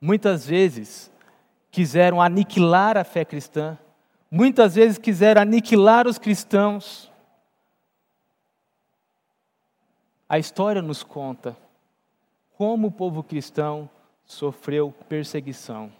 Muitas 0.00 0.46
vezes 0.46 1.10
quiseram 1.72 2.22
aniquilar 2.22 2.96
a 2.96 3.02
fé 3.02 3.24
cristã, 3.24 3.76
muitas 4.30 4.76
vezes 4.76 4.96
quiseram 4.96 5.42
aniquilar 5.42 6.06
os 6.06 6.18
cristãos. 6.18 7.10
A 10.28 10.38
história 10.38 10.80
nos 10.80 11.02
conta 11.02 11.56
como 12.56 12.86
o 12.86 12.92
povo 12.92 13.24
cristão 13.24 13.90
sofreu 14.24 14.94
perseguição. 15.08 15.90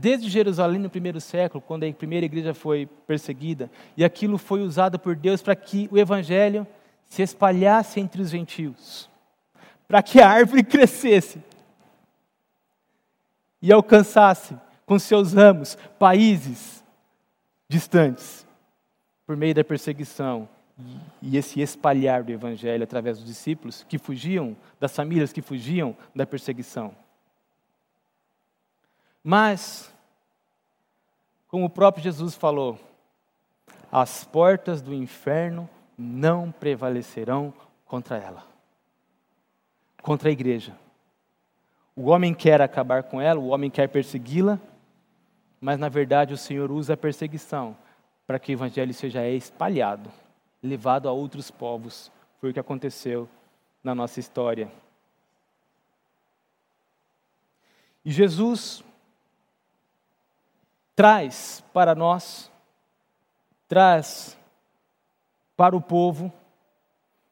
Desde 0.00 0.28
Jerusalém 0.28 0.78
no 0.78 0.88
primeiro 0.88 1.20
século, 1.20 1.60
quando 1.60 1.82
a 1.82 1.92
primeira 1.92 2.24
igreja 2.24 2.54
foi 2.54 2.86
perseguida, 3.04 3.68
e 3.96 4.04
aquilo 4.04 4.38
foi 4.38 4.60
usado 4.60 4.96
por 4.96 5.16
Deus 5.16 5.42
para 5.42 5.56
que 5.56 5.88
o 5.90 5.98
evangelho 5.98 6.64
se 7.08 7.20
espalhasse 7.20 7.98
entre 7.98 8.22
os 8.22 8.30
gentios, 8.30 9.10
para 9.88 10.00
que 10.00 10.20
a 10.20 10.30
árvore 10.30 10.62
crescesse 10.62 11.42
e 13.60 13.72
alcançasse 13.72 14.56
com 14.86 15.00
seus 15.00 15.32
ramos 15.32 15.76
países 15.98 16.84
distantes, 17.68 18.46
por 19.26 19.36
meio 19.36 19.52
da 19.56 19.64
perseguição 19.64 20.48
e 21.20 21.36
esse 21.36 21.60
espalhar 21.60 22.22
do 22.22 22.30
evangelho 22.30 22.84
através 22.84 23.18
dos 23.18 23.26
discípulos 23.26 23.84
que 23.88 23.98
fugiam, 23.98 24.56
das 24.78 24.94
famílias 24.94 25.32
que 25.32 25.42
fugiam 25.42 25.96
da 26.14 26.24
perseguição. 26.24 26.94
Mas, 29.30 29.92
como 31.48 31.66
o 31.66 31.68
próprio 31.68 32.02
Jesus 32.02 32.34
falou, 32.34 32.80
as 33.92 34.24
portas 34.24 34.80
do 34.80 34.94
inferno 34.94 35.68
não 35.98 36.50
prevalecerão 36.50 37.52
contra 37.84 38.16
ela, 38.16 38.46
contra 40.00 40.30
a 40.30 40.32
igreja. 40.32 40.74
O 41.94 42.06
homem 42.06 42.32
quer 42.32 42.62
acabar 42.62 43.02
com 43.02 43.20
ela, 43.20 43.38
o 43.38 43.48
homem 43.48 43.70
quer 43.70 43.90
persegui-la, 43.90 44.58
mas 45.60 45.78
na 45.78 45.90
verdade 45.90 46.32
o 46.32 46.38
Senhor 46.38 46.72
usa 46.72 46.94
a 46.94 46.96
perseguição 46.96 47.76
para 48.26 48.38
que 48.38 48.50
o 48.50 48.54
evangelho 48.54 48.94
seja 48.94 49.28
espalhado, 49.28 50.10
levado 50.62 51.06
a 51.06 51.12
outros 51.12 51.50
povos. 51.50 52.10
Foi 52.40 52.48
o 52.48 52.54
que 52.54 52.60
aconteceu 52.60 53.28
na 53.84 53.94
nossa 53.94 54.20
história. 54.20 54.72
E 58.02 58.10
Jesus 58.10 58.82
traz 60.98 61.64
para 61.72 61.94
nós, 61.94 62.50
traz 63.68 64.36
para 65.56 65.76
o 65.76 65.80
povo, 65.80 66.32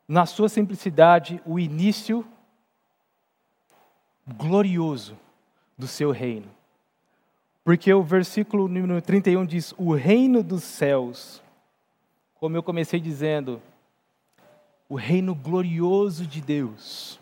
na 0.06 0.24
sua 0.24 0.48
simplicidade, 0.48 1.42
o 1.44 1.58
início 1.58 2.24
glorioso 4.24 5.18
do 5.76 5.88
seu 5.88 6.12
reino. 6.12 6.48
Porque 7.64 7.92
o 7.92 8.04
versículo 8.04 8.68
número 8.68 9.02
31 9.02 9.44
diz: 9.44 9.74
O 9.76 9.94
reino 9.94 10.44
dos 10.44 10.62
céus, 10.62 11.42
como 12.38 12.56
eu 12.56 12.62
comecei 12.62 13.00
dizendo, 13.00 13.60
o 14.88 14.94
reino 14.94 15.34
glorioso 15.34 16.24
de 16.24 16.40
Deus 16.40 17.18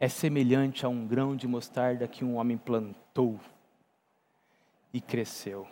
é 0.00 0.08
semelhante 0.08 0.84
a 0.84 0.88
um 0.88 1.06
grão 1.06 1.36
de 1.36 1.46
mostarda 1.46 2.08
que 2.08 2.24
um 2.24 2.34
homem 2.34 2.58
plantou 2.58 3.38
e 4.96 5.00
cresceu. 5.02 5.68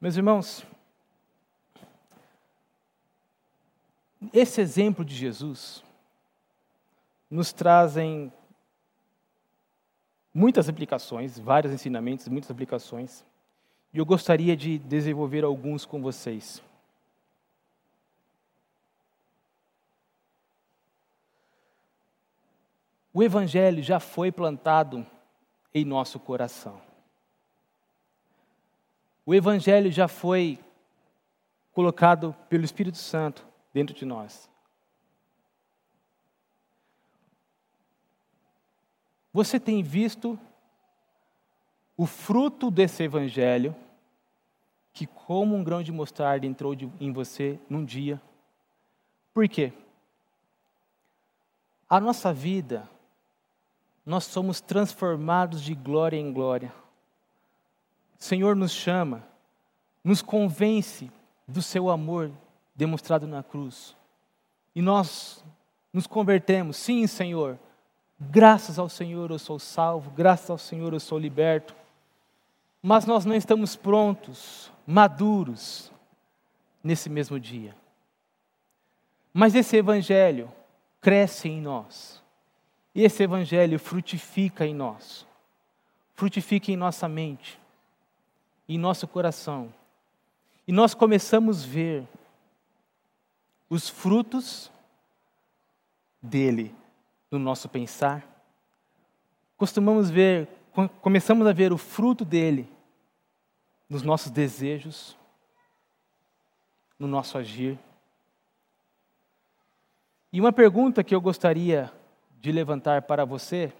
Meus 0.00 0.16
irmãos, 0.16 0.64
esse 4.32 4.62
exemplo 4.62 5.04
de 5.04 5.14
Jesus 5.14 5.84
nos 7.30 7.52
trazem 7.52 8.32
muitas 10.32 10.70
aplicações, 10.70 11.38
vários 11.38 11.70
ensinamentos, 11.70 12.28
muitas 12.28 12.50
aplicações, 12.50 13.22
e 13.92 13.98
eu 13.98 14.06
gostaria 14.06 14.56
de 14.56 14.78
desenvolver 14.78 15.44
alguns 15.44 15.84
com 15.84 16.00
vocês. 16.00 16.62
O 23.12 23.22
Evangelho 23.22 23.82
já 23.82 24.00
foi 24.00 24.32
plantado 24.32 25.06
em 25.74 25.84
nosso 25.84 26.18
coração. 26.18 26.91
O 29.24 29.34
Evangelho 29.34 29.90
já 29.90 30.08
foi 30.08 30.58
colocado 31.72 32.34
pelo 32.48 32.64
Espírito 32.64 32.98
Santo 32.98 33.46
dentro 33.72 33.94
de 33.94 34.04
nós. 34.04 34.50
Você 39.32 39.58
tem 39.58 39.82
visto 39.82 40.38
o 41.96 42.06
fruto 42.06 42.70
desse 42.70 43.02
Evangelho, 43.02 43.74
que, 44.92 45.06
como 45.06 45.56
um 45.56 45.64
grão 45.64 45.82
de 45.82 45.92
mostarda, 45.92 46.44
entrou 46.44 46.74
em 47.00 47.12
você 47.12 47.58
num 47.68 47.84
dia. 47.84 48.20
Por 49.32 49.48
quê? 49.48 49.72
A 51.88 51.98
nossa 51.98 52.32
vida, 52.32 52.88
nós 54.04 54.24
somos 54.24 54.60
transformados 54.60 55.62
de 55.62 55.74
glória 55.74 56.16
em 56.16 56.32
glória. 56.32 56.74
O 58.22 58.24
Senhor 58.24 58.54
nos 58.54 58.70
chama, 58.70 59.24
nos 60.04 60.22
convence 60.22 61.10
do 61.44 61.60
seu 61.60 61.90
amor 61.90 62.30
demonstrado 62.72 63.26
na 63.26 63.42
cruz. 63.42 63.96
E 64.76 64.80
nós 64.80 65.44
nos 65.92 66.06
convertemos, 66.06 66.76
sim, 66.76 67.04
Senhor. 67.08 67.58
Graças 68.20 68.78
ao 68.78 68.88
Senhor 68.88 69.32
eu 69.32 69.40
sou 69.40 69.58
salvo, 69.58 70.12
graças 70.12 70.48
ao 70.48 70.56
Senhor 70.56 70.92
eu 70.92 71.00
sou 71.00 71.18
liberto. 71.18 71.74
Mas 72.80 73.06
nós 73.06 73.24
não 73.24 73.34
estamos 73.34 73.74
prontos, 73.74 74.70
maduros, 74.86 75.90
nesse 76.82 77.10
mesmo 77.10 77.40
dia. 77.40 77.74
Mas 79.34 79.56
esse 79.56 79.76
evangelho 79.76 80.48
cresce 81.00 81.48
em 81.48 81.60
nós. 81.60 82.22
E 82.94 83.02
esse 83.02 83.24
evangelho 83.24 83.80
frutifica 83.80 84.64
em 84.64 84.76
nós. 84.76 85.26
Frutifica 86.14 86.70
em 86.70 86.76
nossa 86.76 87.08
mente, 87.08 87.60
em 88.68 88.78
nosso 88.78 89.06
coração. 89.06 89.72
E 90.66 90.72
nós 90.72 90.94
começamos 90.94 91.64
a 91.64 91.66
ver 91.66 92.08
os 93.68 93.88
frutos 93.88 94.70
dele 96.20 96.74
no 97.30 97.38
nosso 97.38 97.68
pensar. 97.68 98.24
Costumamos 99.56 100.10
ver, 100.10 100.48
começamos 101.00 101.46
a 101.46 101.52
ver 101.52 101.72
o 101.72 101.78
fruto 101.78 102.24
dele 102.24 102.68
nos 103.88 104.02
nossos 104.02 104.30
desejos, 104.30 105.16
no 106.98 107.08
nosso 107.08 107.36
agir. 107.36 107.78
E 110.32 110.40
uma 110.40 110.52
pergunta 110.52 111.02
que 111.02 111.14
eu 111.14 111.20
gostaria 111.20 111.92
de 112.40 112.52
levantar 112.52 113.02
para 113.02 113.24
você: 113.24 113.72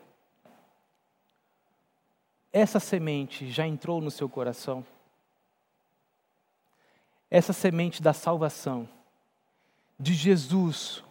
essa 2.53 2.79
semente 2.79 3.51
já 3.51 3.67
entrou 3.67 4.01
no 4.01 4.11
seu 4.11 4.29
coração? 4.29 4.85
Essa 7.31 7.53
semente 7.53 8.03
da 8.03 8.13
salvação, 8.13 8.87
de 9.99 10.13
Jesus, 10.13 11.03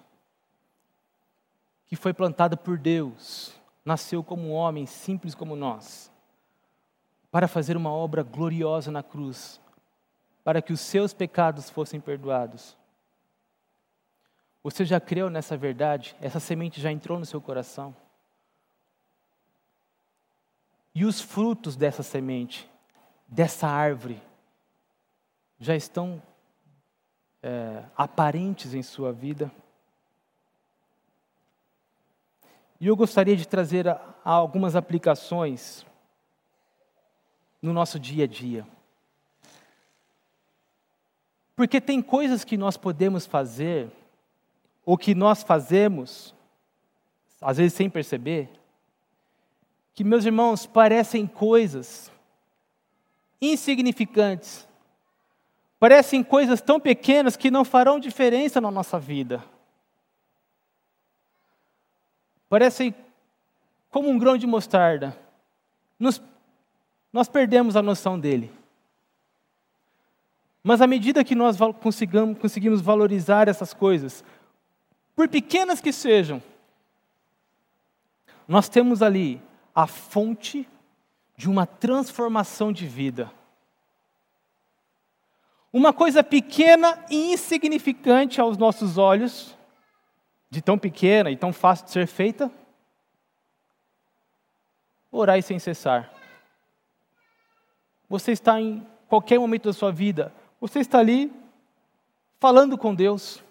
que 1.88 1.96
foi 1.96 2.14
plantada 2.14 2.56
por 2.56 2.78
Deus, 2.78 3.60
nasceu 3.84 4.24
como 4.24 4.50
um 4.50 4.54
homem 4.54 4.86
simples 4.86 5.34
como 5.34 5.56
nós, 5.56 6.12
para 7.32 7.48
fazer 7.48 7.76
uma 7.76 7.92
obra 7.92 8.22
gloriosa 8.22 8.92
na 8.92 9.02
cruz, 9.02 9.60
para 10.44 10.62
que 10.62 10.72
os 10.72 10.80
seus 10.80 11.12
pecados 11.14 11.70
fossem 11.70 12.00
perdoados. 12.00 12.78
Você 14.62 14.86
já 14.86 15.00
creu 15.00 15.28
nessa 15.28 15.58
verdade? 15.58 16.16
Essa 16.22 16.40
semente 16.40 16.80
já 16.80 16.92
entrou 16.92 17.18
no 17.18 17.26
seu 17.26 17.42
coração? 17.42 17.96
E 20.94 21.06
os 21.06 21.22
frutos 21.22 21.76
dessa 21.76 22.04
semente, 22.04 22.70
dessa 23.28 23.68
árvore, 23.68 24.22
já 25.60 25.76
estão 25.76 26.22
é, 27.42 27.84
aparentes 27.96 28.74
em 28.74 28.84
sua 28.84 29.14
vida? 29.14 29.52
E 32.80 32.88
eu 32.88 32.96
gostaria 32.96 33.38
de 33.38 33.48
trazer 33.48 33.86
algumas 34.26 34.76
aplicações 34.76 35.86
no 37.62 37.72
nosso 37.72 38.00
dia 38.00 38.24
a 38.24 38.28
dia. 38.28 38.68
Porque 41.56 41.80
tem 41.80 42.02
coisas 42.02 42.44
que 42.44 42.58
nós 42.58 42.76
podemos 42.76 43.28
fazer, 43.28 43.92
ou 44.84 44.98
que 44.98 45.14
nós 45.14 45.44
fazemos, 45.44 46.34
às 47.40 47.58
vezes 47.58 47.74
sem 47.74 47.88
perceber, 47.88 48.50
que, 49.94 50.04
meus 50.04 50.26
irmãos, 50.26 50.66
parecem 50.66 51.28
coisas 51.28 52.12
insignificantes, 53.42 54.68
parecem 55.80 56.24
coisas 56.24 56.62
tão 56.62 56.80
pequenas 56.80 57.36
que 57.36 57.52
não 57.52 57.66
farão 57.66 58.00
diferença 58.00 58.62
na 58.62 58.70
nossa 58.70 59.00
vida. 59.00 59.44
Parecem 62.48 62.94
como 63.90 64.10
um 64.10 64.18
grão 64.18 64.38
de 64.38 64.46
mostarda. 64.46 65.18
Nos, 66.00 66.22
nós 67.12 67.28
perdemos 67.28 67.76
a 67.76 67.82
noção 67.82 68.20
dele. 68.20 68.52
Mas 70.64 70.82
à 70.82 70.88
medida 70.88 71.24
que 71.24 71.34
nós 71.34 71.58
conseguimos 72.40 72.82
valorizar 72.82 73.48
essas 73.48 73.74
coisas, 73.74 74.24
por 75.16 75.28
pequenas 75.28 75.82
que 75.82 75.92
sejam, 75.92 76.42
nós 78.48 78.70
temos 78.70 79.02
ali 79.02 79.42
a 79.74 79.88
fonte 79.88 80.68
de 81.36 81.50
uma 81.50 81.66
transformação 81.66 82.72
de 82.72 82.86
vida. 82.86 83.32
Uma 85.72 85.94
coisa 85.94 86.24
pequena 86.24 87.04
e 87.10 87.32
insignificante 87.34 88.42
aos 88.42 88.58
nossos 88.58 88.98
olhos, 88.98 89.56
de 90.50 90.62
tão 90.62 90.78
pequena 90.78 91.32
e 91.32 91.38
tão 91.38 91.54
fácil 91.54 91.86
de 91.86 91.92
ser 91.92 92.08
feita, 92.08 92.52
orai 95.12 95.42
sem 95.42 95.58
cessar. 95.60 96.12
Você 98.10 98.34
está 98.34 98.60
em 98.60 98.86
qualquer 99.08 99.40
momento 99.40 99.64
da 99.64 99.74
sua 99.74 99.92
vida 99.92 100.34
você 100.62 100.80
está 100.80 101.00
ali 101.00 101.34
falando 102.40 102.78
com 102.78 102.94
Deus, 102.94 103.44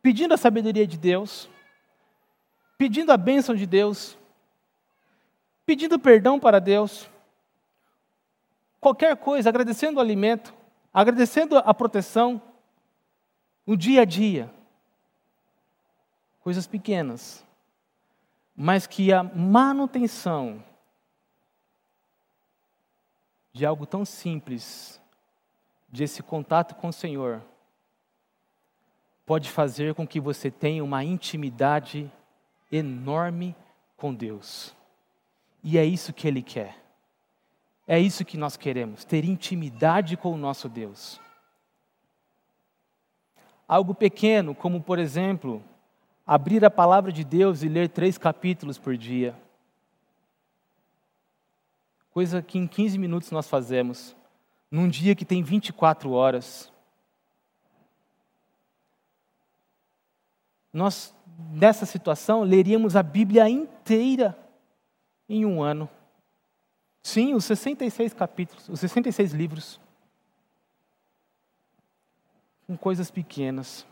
pedindo 0.00 0.32
a 0.32 0.36
sabedoria 0.36 0.86
de 0.86 0.96
Deus, 0.96 1.50
pedindo 2.78 3.10
a 3.10 3.16
bênção 3.16 3.52
de 3.52 3.66
Deus, 3.66 4.16
pedindo 5.68 5.98
perdão 5.98 6.40
para 6.40 6.62
Deus, 6.62 7.10
qualquer 8.80 9.14
coisa, 9.18 9.50
agradecendo 9.50 9.98
o 9.98 10.00
alimento, 10.00 10.54
agradecendo 10.94 11.58
a 11.58 11.74
proteção, 11.74 12.40
o 13.66 13.76
dia 13.76 14.00
a 14.00 14.04
dia. 14.06 14.50
Coisas 16.40 16.66
pequenas, 16.66 17.44
mas 18.56 18.86
que 18.86 19.12
a 19.12 19.22
manutenção 19.22 20.64
de 23.52 23.66
algo 23.66 23.84
tão 23.84 24.06
simples 24.06 24.98
de 25.86 26.04
esse 26.04 26.22
contato 26.22 26.76
com 26.76 26.88
o 26.88 26.92
Senhor 26.94 27.42
pode 29.26 29.50
fazer 29.50 29.94
com 29.94 30.06
que 30.06 30.18
você 30.18 30.50
tenha 30.50 30.82
uma 30.82 31.04
intimidade 31.04 32.10
enorme 32.72 33.54
com 33.98 34.14
Deus. 34.14 34.77
E 35.70 35.76
é 35.76 35.84
isso 35.84 36.14
que 36.14 36.26
Ele 36.26 36.40
quer. 36.40 36.82
É 37.86 38.00
isso 38.00 38.24
que 38.24 38.38
nós 38.38 38.56
queremos, 38.56 39.04
ter 39.04 39.22
intimidade 39.22 40.16
com 40.16 40.32
o 40.32 40.36
nosso 40.38 40.66
Deus. 40.66 41.20
Algo 43.68 43.94
pequeno, 43.94 44.54
como 44.54 44.82
por 44.82 44.98
exemplo, 44.98 45.62
abrir 46.26 46.64
a 46.64 46.70
palavra 46.70 47.12
de 47.12 47.22
Deus 47.22 47.62
e 47.62 47.68
ler 47.68 47.90
três 47.90 48.16
capítulos 48.16 48.78
por 48.78 48.96
dia. 48.96 49.38
Coisa 52.12 52.40
que 52.40 52.56
em 52.56 52.66
15 52.66 52.96
minutos 52.96 53.30
nós 53.30 53.46
fazemos 53.46 54.16
num 54.70 54.88
dia 54.88 55.14
que 55.14 55.24
tem 55.26 55.42
24 55.42 56.12
horas. 56.12 56.72
Nós, 60.72 61.14
nessa 61.52 61.84
situação, 61.84 62.40
leríamos 62.42 62.96
a 62.96 63.02
Bíblia 63.02 63.50
inteira 63.50 64.47
em 65.28 65.44
um 65.44 65.62
ano. 65.62 65.88
Sim, 67.02 67.34
os 67.34 67.44
66 67.44 68.12
capítulos, 68.12 68.68
os 68.68 68.80
66 68.80 69.32
livros. 69.32 69.80
Com 72.66 72.76
coisas 72.76 73.10
pequenas. 73.10 73.86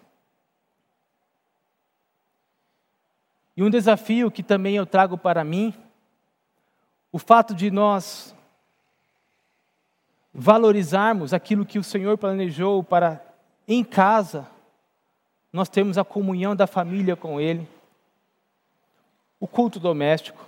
E 3.56 3.62
um 3.62 3.70
desafio 3.70 4.30
que 4.30 4.42
também 4.42 4.76
eu 4.76 4.84
trago 4.84 5.16
para 5.16 5.42
mim, 5.42 5.72
o 7.10 7.18
fato 7.18 7.54
de 7.54 7.70
nós 7.70 8.34
valorizarmos 10.38 11.32
aquilo 11.32 11.64
que 11.64 11.78
o 11.78 11.84
Senhor 11.84 12.18
planejou 12.18 12.84
para 12.84 13.24
em 13.66 13.82
casa, 13.82 14.46
nós 15.50 15.70
temos 15.70 15.96
a 15.96 16.04
comunhão 16.04 16.54
da 16.54 16.66
família 16.66 17.16
com 17.16 17.40
Ele, 17.40 17.66
o 19.40 19.48
culto 19.48 19.80
doméstico. 19.80 20.46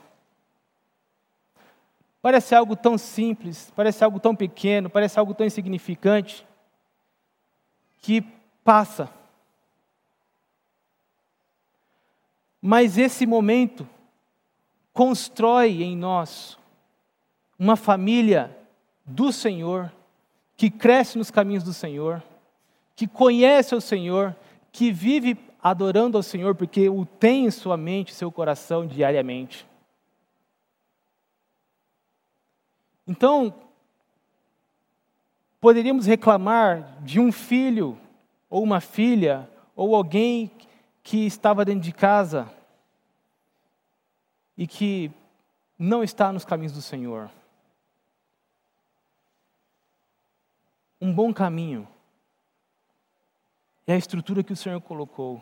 Parece 2.21 2.55
algo 2.55 2.75
tão 2.75 2.99
simples, 2.99 3.73
parece 3.77 4.03
algo 4.03 4.19
tão 4.19 4.35
pequeno, 4.35 4.91
parece 4.91 5.19
algo 5.19 5.35
tão 5.35 5.47
insignificante, 5.47 6.47
que 8.01 8.23
passa. 8.65 9.09
Mas 12.61 12.99
esse 12.99 13.25
momento 13.25 13.89
constrói 14.93 15.83
em 15.83 15.97
nós 15.97 16.59
uma 17.57 17.77
família 17.77 18.57
do 19.07 19.33
Senhor, 19.33 19.93
que 20.57 20.69
cresce 20.71 21.17
nos 21.17 21.31
caminhos 21.31 21.63
do 21.63 21.73
Senhor, 21.73 22.23
que 22.97 23.07
conhece 23.07 23.77
o 23.77 23.81
Senhor, 23.81 24.35
que 24.73 24.91
vive 24.91 25.39
adorando 25.63 26.17
ao 26.17 26.23
Senhor 26.23 26.55
porque 26.55 26.89
o 26.89 27.05
tem 27.05 27.47
em 27.47 27.51
sua 27.51 27.77
mente, 27.77 28.13
seu 28.13 28.31
coração 28.31 28.87
diariamente. 28.87 29.67
Então, 33.09 33.53
poderíamos 35.61 36.07
reclamar 36.07 37.03
de 37.03 37.19
um 37.19 37.33
filho 37.33 37.99
ou 38.49 38.63
uma 38.63 38.81
filha 38.81 39.51
ou 39.75 39.97
alguém 39.97 40.53
que 41.03 41.27
estava 41.27 41.65
dentro 41.65 41.81
de 41.81 41.93
casa 41.93 42.53
e 44.57 44.67
que 44.67 45.11
não 45.77 46.05
está 46.05 46.33
nos 46.33 46.45
caminhos 46.45 46.73
do 46.73 46.83
Senhor. 46.83 47.31
um 51.01 51.13
bom 51.13 51.33
caminho 51.33 51.87
é 53.87 53.95
a 53.95 53.99
estrutura 53.99 54.43
que 54.43 54.53
o 54.53 54.57
Senhor 54.57 54.81
colocou 54.81 55.41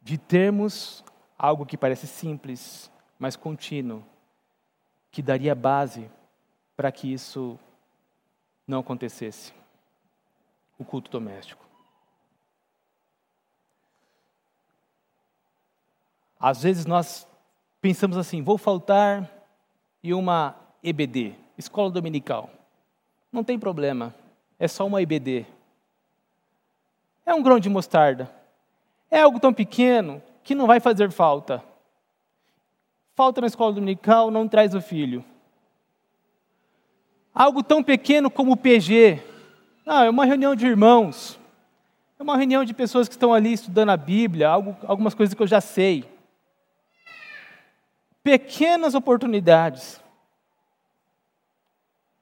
de 0.00 0.16
termos 0.16 1.04
algo 1.36 1.66
que 1.66 1.76
parece 1.76 2.06
simples, 2.06 2.90
mas 3.18 3.36
contínuo, 3.36 4.04
que 5.10 5.20
daria 5.20 5.54
base 5.54 6.10
para 6.76 6.90
que 6.90 7.12
isso 7.12 7.58
não 8.66 8.80
acontecesse. 8.80 9.52
O 10.78 10.84
culto 10.84 11.10
doméstico. 11.10 11.64
Às 16.38 16.62
vezes 16.62 16.86
nós 16.86 17.26
pensamos 17.80 18.16
assim: 18.16 18.42
vou 18.42 18.58
faltar 18.58 19.30
em 20.02 20.12
uma 20.12 20.56
EBD, 20.82 21.34
escola 21.56 21.90
dominical. 21.90 22.50
Não 23.30 23.44
tem 23.44 23.58
problema, 23.58 24.14
é 24.58 24.66
só 24.66 24.86
uma 24.86 25.00
EBD. 25.00 25.46
É 27.24 27.32
um 27.32 27.42
grão 27.42 27.60
de 27.60 27.68
mostarda. 27.68 28.28
É 29.10 29.20
algo 29.20 29.38
tão 29.38 29.54
pequeno 29.54 30.20
que 30.42 30.54
não 30.54 30.66
vai 30.66 30.80
fazer 30.80 31.10
falta. 31.10 31.62
Falta 33.14 33.40
na 33.40 33.46
escola 33.46 33.72
dominical 33.72 34.30
não 34.30 34.48
traz 34.48 34.74
o 34.74 34.80
filho. 34.80 35.24
Algo 37.34 37.62
tão 37.62 37.82
pequeno 37.82 38.30
como 38.30 38.52
o 38.52 38.56
PG. 38.56 39.22
Ah, 39.86 40.04
é 40.04 40.10
uma 40.10 40.24
reunião 40.24 40.54
de 40.54 40.66
irmãos. 40.66 41.38
É 42.18 42.22
uma 42.22 42.36
reunião 42.36 42.64
de 42.64 42.74
pessoas 42.74 43.08
que 43.08 43.14
estão 43.14 43.32
ali 43.32 43.52
estudando 43.52 43.88
a 43.88 43.96
Bíblia, 43.96 44.48
algo, 44.48 44.76
algumas 44.86 45.14
coisas 45.14 45.34
que 45.34 45.42
eu 45.42 45.46
já 45.46 45.60
sei. 45.60 46.04
Pequenas 48.22 48.94
oportunidades. 48.94 50.00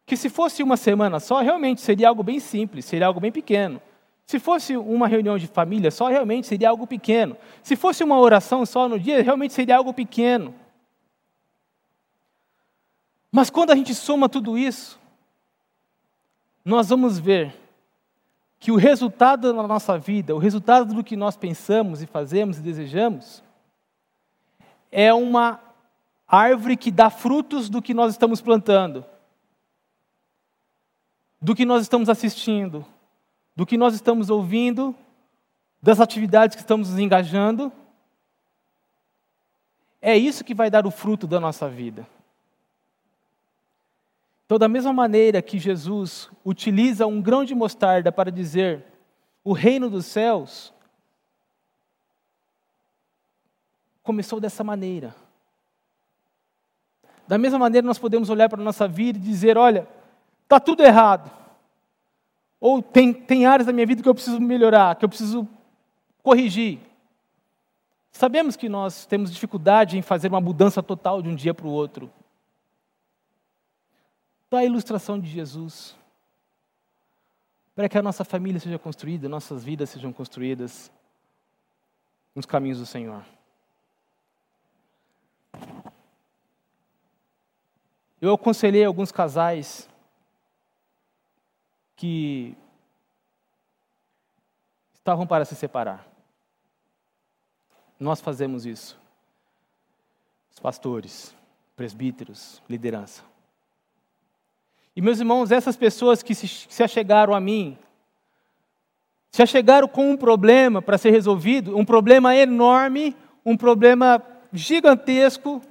Que 0.06 0.16
se 0.16 0.28
fosse 0.28 0.62
uma 0.62 0.76
semana 0.76 1.18
só, 1.18 1.40
realmente 1.40 1.80
seria 1.80 2.08
algo 2.08 2.22
bem 2.22 2.38
simples, 2.38 2.84
seria 2.84 3.06
algo 3.06 3.20
bem 3.20 3.32
pequeno. 3.32 3.82
Se 4.26 4.38
fosse 4.38 4.76
uma 4.76 5.08
reunião 5.08 5.36
de 5.36 5.48
família 5.48 5.90
só, 5.90 6.06
realmente 6.06 6.46
seria 6.46 6.70
algo 6.70 6.86
pequeno. 6.86 7.36
Se 7.64 7.74
fosse 7.74 8.04
uma 8.04 8.16
oração 8.16 8.64
só 8.64 8.88
no 8.88 8.98
dia, 8.98 9.22
realmente 9.22 9.52
seria 9.52 9.76
algo 9.76 9.92
pequeno. 9.92 10.54
Mas 13.32 13.50
quando 13.50 13.72
a 13.72 13.74
gente 13.74 13.92
soma 13.92 14.28
tudo 14.28 14.56
isso, 14.56 14.99
nós 16.70 16.88
vamos 16.88 17.18
ver 17.18 17.52
que 18.60 18.70
o 18.70 18.76
resultado 18.76 19.52
da 19.52 19.66
nossa 19.66 19.98
vida, 19.98 20.34
o 20.34 20.38
resultado 20.38 20.94
do 20.94 21.02
que 21.02 21.16
nós 21.16 21.36
pensamos 21.36 22.00
e 22.00 22.06
fazemos 22.06 22.58
e 22.58 22.62
desejamos, 22.62 23.42
é 24.92 25.12
uma 25.12 25.60
árvore 26.28 26.76
que 26.76 26.92
dá 26.92 27.10
frutos 27.10 27.68
do 27.68 27.82
que 27.82 27.92
nós 27.92 28.12
estamos 28.12 28.40
plantando, 28.40 29.04
do 31.42 31.56
que 31.56 31.64
nós 31.64 31.82
estamos 31.82 32.08
assistindo, 32.08 32.86
do 33.56 33.66
que 33.66 33.76
nós 33.76 33.94
estamos 33.94 34.30
ouvindo, 34.30 34.94
das 35.82 35.98
atividades 35.98 36.54
que 36.54 36.62
estamos 36.62 36.90
nos 36.90 37.00
engajando. 37.00 37.72
É 40.00 40.16
isso 40.16 40.44
que 40.44 40.54
vai 40.54 40.70
dar 40.70 40.86
o 40.86 40.90
fruto 40.90 41.26
da 41.26 41.40
nossa 41.40 41.68
vida. 41.68 42.06
Então, 44.50 44.58
da 44.58 44.66
mesma 44.66 44.92
maneira 44.92 45.40
que 45.40 45.60
Jesus 45.60 46.28
utiliza 46.44 47.06
um 47.06 47.22
grão 47.22 47.44
de 47.44 47.54
mostarda 47.54 48.10
para 48.10 48.32
dizer 48.32 48.84
o 49.44 49.52
reino 49.52 49.88
dos 49.88 50.06
céus, 50.06 50.74
começou 54.02 54.40
dessa 54.40 54.64
maneira. 54.64 55.14
Da 57.28 57.38
mesma 57.38 57.60
maneira, 57.60 57.86
nós 57.86 57.96
podemos 57.96 58.28
olhar 58.28 58.48
para 58.48 58.60
a 58.60 58.64
nossa 58.64 58.88
vida 58.88 59.16
e 59.18 59.22
dizer: 59.22 59.56
olha, 59.56 59.86
está 60.42 60.58
tudo 60.58 60.82
errado. 60.82 61.30
Ou 62.60 62.82
tem, 62.82 63.12
tem 63.12 63.46
áreas 63.46 63.68
da 63.68 63.72
minha 63.72 63.86
vida 63.86 64.02
que 64.02 64.08
eu 64.08 64.14
preciso 64.16 64.40
melhorar, 64.40 64.96
que 64.96 65.04
eu 65.04 65.08
preciso 65.08 65.48
corrigir. 66.24 66.80
Sabemos 68.10 68.56
que 68.56 68.68
nós 68.68 69.06
temos 69.06 69.32
dificuldade 69.32 69.96
em 69.96 70.02
fazer 70.02 70.26
uma 70.26 70.40
mudança 70.40 70.82
total 70.82 71.22
de 71.22 71.28
um 71.28 71.36
dia 71.36 71.54
para 71.54 71.68
o 71.68 71.70
outro. 71.70 72.10
Dá 74.50 74.58
a 74.58 74.64
ilustração 74.64 75.18
de 75.18 75.30
Jesus. 75.30 75.96
Para 77.74 77.88
que 77.88 77.96
a 77.96 78.02
nossa 78.02 78.24
família 78.24 78.58
seja 78.58 78.78
construída, 78.78 79.28
nossas 79.28 79.62
vidas 79.62 79.90
sejam 79.90 80.12
construídas 80.12 80.90
nos 82.34 82.44
caminhos 82.44 82.78
do 82.78 82.86
Senhor. 82.86 83.24
Eu 88.20 88.34
aconselhei 88.34 88.84
alguns 88.84 89.10
casais 89.12 89.88
que 91.96 92.54
estavam 94.94 95.26
para 95.26 95.44
se 95.44 95.54
separar. 95.54 96.06
Nós 97.98 98.20
fazemos 98.20 98.66
isso. 98.66 98.98
Os 100.50 100.58
pastores, 100.58 101.34
presbíteros, 101.76 102.60
liderança. 102.68 103.29
E 104.94 105.00
meus 105.00 105.18
irmãos, 105.18 105.50
essas 105.50 105.76
pessoas 105.76 106.22
que 106.22 106.34
se, 106.34 106.48
se 106.48 106.82
achegaram 106.82 107.34
a 107.34 107.40
mim, 107.40 107.78
se 109.30 109.42
achegaram 109.42 109.86
com 109.86 110.10
um 110.10 110.16
problema 110.16 110.82
para 110.82 110.98
ser 110.98 111.10
resolvido, 111.10 111.76
um 111.76 111.84
problema 111.84 112.34
enorme, 112.34 113.16
um 113.44 113.56
problema 113.56 114.22
gigantesco, 114.52 115.62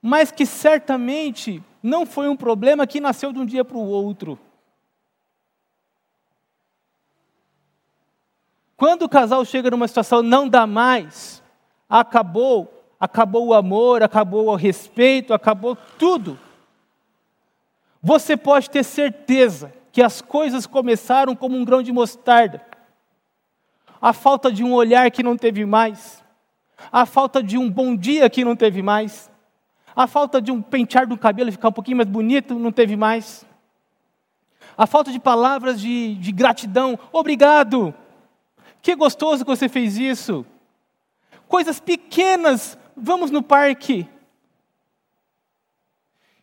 mas 0.00 0.30
que 0.30 0.46
certamente 0.46 1.62
não 1.82 2.06
foi 2.06 2.28
um 2.28 2.36
problema 2.36 2.86
que 2.86 3.00
nasceu 3.00 3.32
de 3.32 3.38
um 3.38 3.46
dia 3.46 3.64
para 3.64 3.76
o 3.76 3.86
outro. 3.86 4.38
Quando 8.76 9.02
o 9.02 9.08
casal 9.08 9.44
chega 9.44 9.70
numa 9.70 9.88
situação 9.88 10.22
não 10.22 10.48
dá 10.48 10.66
mais, 10.66 11.42
acabou, 11.88 12.84
acabou 13.00 13.48
o 13.48 13.54
amor, 13.54 14.02
acabou 14.02 14.48
o 14.48 14.54
respeito, 14.54 15.32
acabou 15.32 15.76
tudo. 15.98 16.38
Você 18.06 18.36
pode 18.36 18.70
ter 18.70 18.84
certeza 18.84 19.74
que 19.90 20.00
as 20.00 20.22
coisas 20.22 20.64
começaram 20.64 21.34
como 21.34 21.56
um 21.56 21.64
grão 21.64 21.82
de 21.82 21.90
mostarda. 21.90 22.64
A 24.00 24.12
falta 24.12 24.52
de 24.52 24.62
um 24.62 24.72
olhar 24.72 25.10
que 25.10 25.24
não 25.24 25.36
teve 25.36 25.66
mais, 25.66 26.22
a 26.92 27.04
falta 27.04 27.42
de 27.42 27.58
um 27.58 27.68
bom 27.68 27.96
dia 27.96 28.30
que 28.30 28.44
não 28.44 28.54
teve 28.54 28.80
mais, 28.80 29.28
a 29.96 30.06
falta 30.06 30.40
de 30.40 30.52
um 30.52 30.62
pentear 30.62 31.04
do 31.04 31.18
cabelo 31.18 31.50
ficar 31.50 31.70
um 31.70 31.72
pouquinho 31.72 31.96
mais 31.96 32.08
bonito 32.08 32.54
não 32.54 32.70
teve 32.70 32.94
mais, 32.94 33.44
a 34.78 34.86
falta 34.86 35.10
de 35.10 35.18
palavras 35.18 35.80
de, 35.80 36.14
de 36.14 36.30
gratidão, 36.30 36.96
obrigado, 37.10 37.92
que 38.82 38.94
gostoso 38.94 39.44
que 39.44 39.50
você 39.50 39.68
fez 39.68 39.98
isso. 39.98 40.46
Coisas 41.48 41.80
pequenas, 41.80 42.78
vamos 42.96 43.32
no 43.32 43.42
parque. 43.42 44.08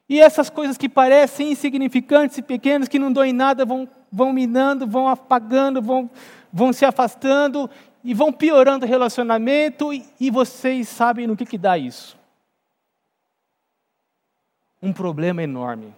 E 0.07 0.19
essas 0.19 0.49
coisas 0.49 0.77
que 0.77 0.89
parecem 0.89 1.51
insignificantes 1.51 2.37
e 2.37 2.41
pequenas, 2.41 2.87
que 2.87 2.99
não 2.99 3.11
dão 3.11 3.23
em 3.23 3.33
nada, 3.33 3.65
vão, 3.65 3.87
vão 4.11 4.33
minando, 4.33 4.85
vão 4.85 5.07
apagando, 5.07 5.81
vão, 5.81 6.09
vão 6.51 6.73
se 6.73 6.85
afastando 6.85 7.69
e 8.03 8.13
vão 8.13 8.31
piorando 8.31 8.85
o 8.85 8.89
relacionamento, 8.89 9.93
e, 9.93 10.05
e 10.19 10.29
vocês 10.29 10.89
sabem 10.89 11.25
no 11.25 11.37
que, 11.37 11.45
que 11.45 11.57
dá 11.57 11.77
isso. 11.77 12.17
Um 14.81 14.91
problema 14.91 15.41
enorme, 15.41 15.95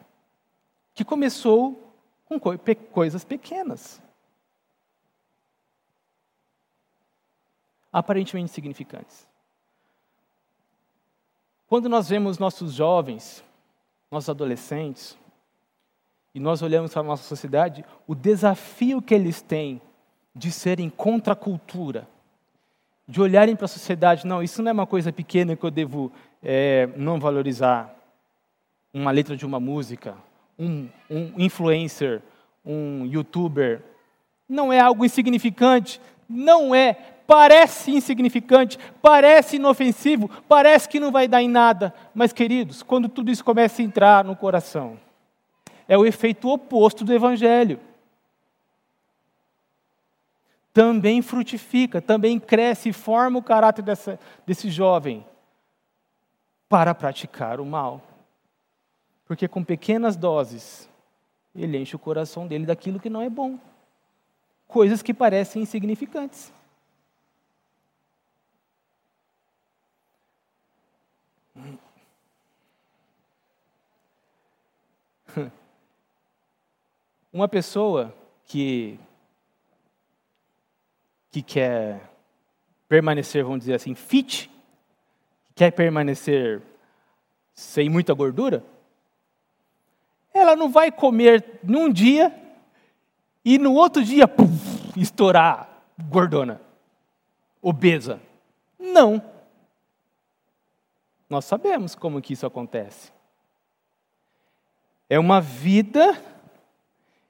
que 0.94 1.04
começou 1.04 1.92
com 2.26 2.40
coisas 2.40 3.24
pequenas. 3.24 4.00
aparentemente 7.96 8.52
insignificantes. 8.52 9.26
Quando 11.66 11.88
nós 11.88 12.10
vemos 12.10 12.38
nossos 12.38 12.74
jovens, 12.74 13.42
nossos 14.16 14.30
adolescentes, 14.30 15.18
e 16.34 16.40
nós 16.40 16.62
olhamos 16.62 16.92
para 16.92 17.02
a 17.02 17.06
nossa 17.06 17.24
sociedade, 17.24 17.84
o 18.08 18.16
desafio 18.16 19.02
que 19.02 19.14
eles 19.14 19.42
têm 19.42 19.82
de 20.34 20.52
serem 20.52 20.90
contra 20.90 21.34
a 21.34 21.36
cultura, 21.36 22.08
de 23.08 23.22
olharem 23.22 23.56
para 23.56 23.66
a 23.66 23.70
sociedade, 23.70 24.26
não, 24.26 24.42
isso 24.42 24.64
não 24.64 24.70
é 24.70 24.74
uma 24.74 24.88
coisa 24.88 25.12
pequena 25.12 25.56
que 25.56 25.64
eu 25.64 25.72
devo 25.72 26.12
é, 26.42 26.88
não 26.96 27.20
valorizar. 27.20 27.94
Uma 28.94 29.12
letra 29.12 29.36
de 29.36 29.46
uma 29.46 29.60
música, 29.60 30.16
um, 30.58 30.88
um 31.10 31.34
influencer, 31.38 32.22
um 32.66 33.06
youtuber, 33.06 33.82
não 34.48 34.72
é 34.72 34.80
algo 34.80 35.04
insignificante, 35.04 36.00
não 36.28 36.74
é 36.74 37.15
parece 37.28 37.92
insignificante, 37.92 38.78
parece 39.02 39.56
inofensivo, 39.56 40.30
parece 40.48 40.88
que 40.88 41.00
não 41.00 41.12
vai 41.12 41.28
dar 41.28 41.42
em 41.42 41.50
nada. 41.50 41.94
Mas, 42.14 42.32
queridos, 42.32 42.84
quando 42.84 43.10
tudo 43.10 43.32
isso 43.32 43.44
começa 43.44 43.82
a 43.82 43.86
entrar 43.86 44.24
no 44.24 44.36
coração, 44.36 45.00
é 45.88 45.98
o 45.98 46.06
efeito 46.06 46.50
oposto 46.50 47.04
do 47.04 47.14
Evangelho. 47.14 47.80
Também 50.74 51.22
frutifica, 51.22 52.02
também 52.02 52.40
cresce 52.40 52.90
e 52.90 52.94
forma 52.94 53.40
o 53.40 53.44
caráter 53.44 53.82
dessa, 53.82 54.20
desse 54.46 54.70
jovem 54.70 55.26
para 56.68 56.94
praticar 56.94 57.62
o 57.62 57.66
mal. 57.66 58.02
Porque 59.26 59.48
com 59.48 59.64
pequenas 59.64 60.16
doses, 60.16 60.90
ele 61.56 61.78
enche 61.78 61.96
o 61.96 62.00
coração 62.00 62.46
dele 62.46 62.66
daquilo 62.66 63.00
que 63.00 63.10
não 63.10 63.22
é 63.22 63.30
bom. 63.30 63.58
coisas 64.68 65.02
que 65.02 65.14
parecem 65.14 65.62
insignificantes. 65.62 66.52
Uma 77.32 77.48
pessoa 77.48 78.16
que, 78.46 79.00
que 81.32 81.42
quer 81.42 82.10
permanecer, 82.88 83.44
vamos 83.44 83.60
dizer 83.60 83.74
assim, 83.74 83.96
fit, 83.96 84.50
quer 85.54 85.72
permanecer 85.72 86.62
sem 87.54 87.90
muita 87.90 88.14
gordura, 88.14 88.64
ela 90.34 90.56
não 90.56 90.70
vai 90.70 90.92
comer 90.92 91.60
num 91.64 91.92
dia 91.92 92.34
e 93.44 93.58
no 93.58 93.74
outro 93.74 94.04
dia 94.04 94.28
puf, 94.28 95.00
estourar 95.00 95.70
gordona, 96.10 96.62
obesa. 97.62 98.20
Não. 98.78 99.22
Nós 101.30 101.46
sabemos 101.46 101.96
como 101.96 102.22
que 102.22 102.34
isso 102.34 102.46
acontece. 102.46 103.15
É 105.10 105.20
uma 105.20 105.40
vida 105.40 106.20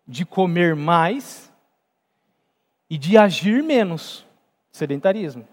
de 0.07 0.25
comer 0.25 0.75
mais 0.75 1.51
e 2.89 2.97
de 2.97 3.17
agir 3.17 3.63
menos. 3.63 4.25
Sedentarismo. 4.71 5.47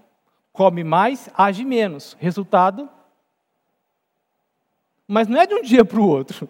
Come 0.52 0.84
mais, 0.84 1.28
age 1.34 1.64
menos. 1.64 2.16
Resultado? 2.20 2.88
Mas 5.08 5.26
não 5.28 5.40
é 5.40 5.46
de 5.46 5.54
um 5.54 5.62
dia 5.62 5.84
para 5.84 6.00
o 6.00 6.08
outro. 6.08 6.48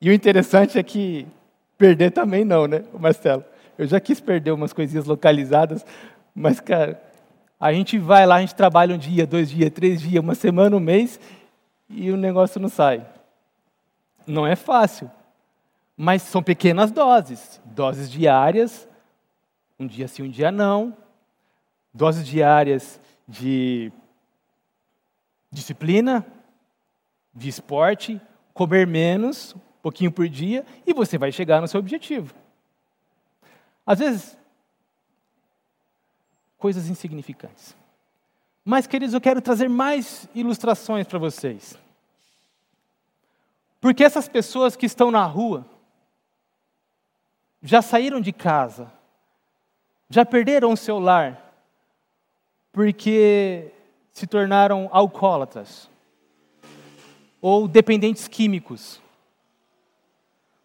E 0.00 0.10
o 0.10 0.12
interessante 0.12 0.78
é 0.78 0.82
que 0.82 1.26
perder 1.78 2.10
também 2.10 2.44
não, 2.44 2.66
né, 2.66 2.84
Marcelo? 2.98 3.44
Eu 3.78 3.86
já 3.86 4.00
quis 4.00 4.20
perder 4.20 4.50
umas 4.52 4.72
coisinhas 4.72 5.06
localizadas, 5.06 5.84
mas, 6.34 6.60
cara, 6.60 7.02
a 7.58 7.72
gente 7.72 7.98
vai 7.98 8.26
lá, 8.26 8.36
a 8.36 8.40
gente 8.40 8.54
trabalha 8.54 8.94
um 8.94 8.98
dia, 8.98 9.26
dois 9.26 9.50
dias, 9.50 9.70
três 9.70 10.00
dias, 10.00 10.22
uma 10.22 10.34
semana, 10.34 10.76
um 10.76 10.80
mês, 10.80 11.18
e 11.88 12.10
o 12.10 12.16
negócio 12.16 12.60
não 12.60 12.68
sai. 12.68 13.06
Não 14.26 14.46
é 14.46 14.54
fácil, 14.56 15.10
mas 15.96 16.22
são 16.22 16.42
pequenas 16.42 16.90
doses, 16.90 17.60
doses 17.64 18.10
diárias, 18.10 18.88
um 19.78 19.86
dia 19.86 20.06
sim, 20.08 20.22
um 20.22 20.30
dia 20.30 20.50
não, 20.50 20.96
doses 21.92 22.26
diárias 22.26 23.00
de 23.26 23.92
disciplina, 25.50 26.26
de 27.34 27.48
esporte, 27.48 28.20
comer 28.54 28.86
menos, 28.86 29.54
um 29.54 29.82
pouquinho 29.82 30.12
por 30.12 30.28
dia, 30.28 30.64
e 30.86 30.92
você 30.92 31.18
vai 31.18 31.32
chegar 31.32 31.60
no 31.60 31.68
seu 31.68 31.80
objetivo. 31.80 32.34
Às 33.84 33.98
vezes, 33.98 34.38
coisas 36.56 36.88
insignificantes. 36.88 37.76
Mas, 38.64 38.86
queridos, 38.86 39.14
eu 39.14 39.20
quero 39.20 39.42
trazer 39.42 39.68
mais 39.68 40.28
ilustrações 40.34 41.06
para 41.06 41.18
vocês. 41.18 41.76
Porque 43.82 44.04
essas 44.04 44.28
pessoas 44.28 44.76
que 44.76 44.86
estão 44.86 45.10
na 45.10 45.24
rua, 45.24 45.66
já 47.60 47.82
saíram 47.82 48.20
de 48.20 48.32
casa, 48.32 48.92
já 50.08 50.24
perderam 50.24 50.72
o 50.72 50.76
seu 50.76 51.00
lar, 51.00 51.52
porque 52.70 53.72
se 54.12 54.24
tornaram 54.24 54.88
alcoólatras 54.92 55.90
ou 57.40 57.66
dependentes 57.66 58.28
químicos. 58.28 59.02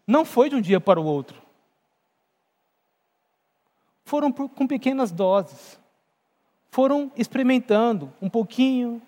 Não 0.05 0.23
foi 0.23 0.47
de 0.47 0.55
um 0.55 0.61
dia 0.61 0.79
para 0.79 1.01
o 1.01 1.05
outro. 1.05 1.41
Foram 4.05 4.31
por, 4.31 4.47
com 4.47 4.67
pequenas 4.67 5.11
doses. 5.11 5.79
Foram 6.69 7.11
experimentando 7.17 8.13
um 8.21 8.29
pouquinho. 8.29 9.01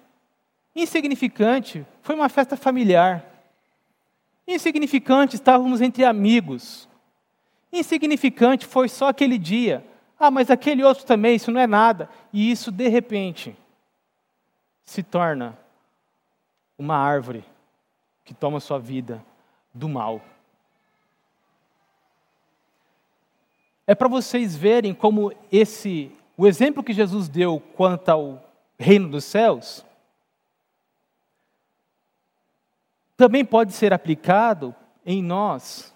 Insignificante, 0.76 1.86
foi 2.02 2.16
uma 2.16 2.28
festa 2.28 2.58
familiar. 2.58 3.29
Insignificante, 4.50 5.36
estávamos 5.36 5.80
entre 5.80 6.04
amigos. 6.04 6.90
Insignificante, 7.72 8.66
foi 8.66 8.90
só 8.90 9.10
aquele 9.10 9.38
dia. 9.38 9.86
Ah, 10.20 10.32
mas 10.32 10.50
aquele 10.50 10.84
outro 10.84 11.06
também, 11.06 11.36
isso 11.36 11.52
não 11.52 11.62
é 11.62 11.68
nada. 11.68 12.10
E 12.34 12.50
isso, 12.50 12.72
de 12.72 12.88
repente, 12.88 13.56
se 14.84 15.04
torna 15.04 15.56
uma 16.80 16.98
árvore 16.98 17.46
que 18.26 18.34
toma 18.34 18.60
sua 18.60 18.80
vida 18.80 19.24
do 19.72 19.88
mal. 19.88 20.20
É 23.86 23.94
para 23.94 24.08
vocês 24.08 24.56
verem 24.56 24.96
como 24.96 25.32
esse, 25.52 26.12
o 26.36 26.48
exemplo 26.48 26.84
que 26.84 26.92
Jesus 26.92 27.30
deu 27.30 27.62
quanto 27.76 28.10
ao 28.10 28.44
reino 28.80 29.10
dos 29.10 29.26
céus, 29.26 29.86
também 33.20 33.44
pode 33.44 33.74
ser 33.74 33.92
aplicado 33.92 34.74
em 35.06 35.22
nós 35.22 35.94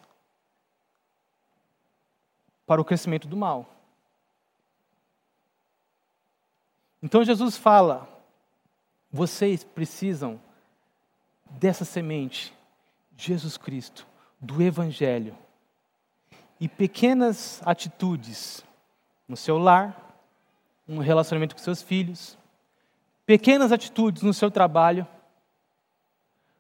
para 2.68 2.82
o 2.82 2.84
crescimento 2.84 3.30
do 3.30 3.38
mal. 3.38 3.66
Então 7.02 7.24
Jesus 7.24 7.56
fala: 7.56 8.10
vocês 9.10 9.64
precisam 9.64 10.38
dessa 11.50 11.86
semente, 11.86 12.54
Jesus 13.16 13.56
Cristo, 13.56 14.06
do 14.38 14.62
Evangelho, 14.62 15.34
e 16.60 16.68
pequenas 16.68 17.62
atitudes 17.66 18.66
no 19.30 19.38
seu 19.38 19.58
lar, 19.58 20.20
no 20.86 21.00
relacionamento 21.00 21.56
com 21.56 21.62
seus 21.62 21.82
filhos, 21.82 22.38
pequenas 23.26 23.72
atitudes 23.72 24.24
no 24.24 24.34
seu 24.34 24.52
trabalho, 24.52 25.08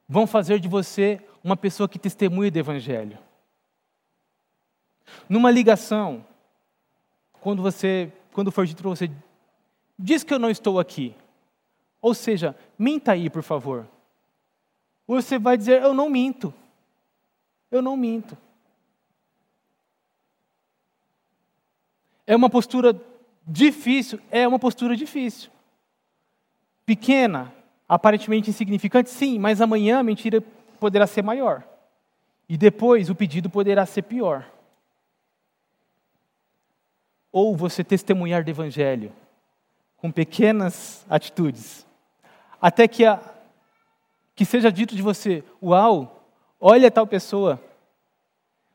vão 0.07 0.27
fazer 0.27 0.59
de 0.59 0.67
você 0.67 1.19
uma 1.43 1.57
pessoa 1.57 1.89
que 1.89 1.99
testemunha 1.99 2.51
do 2.51 2.59
Evangelho. 2.59 3.17
Numa 5.27 5.51
ligação, 5.51 6.25
quando 7.41 7.61
você, 7.61 8.11
quando 8.31 8.51
for 8.51 8.65
dito 8.65 8.81
para 8.81 8.89
você, 8.89 9.11
diz 9.97 10.23
que 10.23 10.33
eu 10.33 10.39
não 10.39 10.49
estou 10.49 10.79
aqui. 10.79 11.15
Ou 12.01 12.13
seja, 12.13 12.55
minta 12.77 13.13
aí, 13.13 13.29
por 13.29 13.43
favor. 13.43 13.87
Você 15.07 15.37
vai 15.37 15.57
dizer, 15.57 15.81
eu 15.81 15.93
não 15.93 16.09
minto. 16.09 16.53
Eu 17.69 17.81
não 17.81 17.97
minto. 17.97 18.37
É 22.25 22.35
uma 22.35 22.49
postura 22.49 22.99
difícil, 23.45 24.19
é 24.31 24.47
uma 24.47 24.59
postura 24.59 24.95
difícil. 24.95 25.51
Pequena, 26.85 27.53
aparentemente 27.93 28.49
insignificante, 28.49 29.09
sim, 29.09 29.37
mas 29.37 29.61
amanhã 29.61 29.99
a 29.99 30.03
mentira 30.03 30.41
poderá 30.79 31.05
ser 31.05 31.21
maior. 31.21 31.63
E 32.49 32.57
depois 32.57 33.09
o 33.09 33.15
pedido 33.15 33.49
poderá 33.49 33.85
ser 33.85 34.01
pior 34.01 34.45
ou 37.31 37.55
você 37.55 37.83
testemunhar 37.83 38.43
do 38.43 38.49
Evangelho 38.49 39.11
com 39.97 40.11
pequenas 40.11 41.05
atitudes, 41.09 41.85
até 42.59 42.87
que, 42.87 43.05
a, 43.05 43.19
que 44.35 44.43
seja 44.43 44.71
dito 44.71 44.95
de 44.95 45.01
você: 45.01 45.43
Uau, 45.61 46.23
olha 46.59 46.89
tal 46.89 47.05
pessoa, 47.05 47.61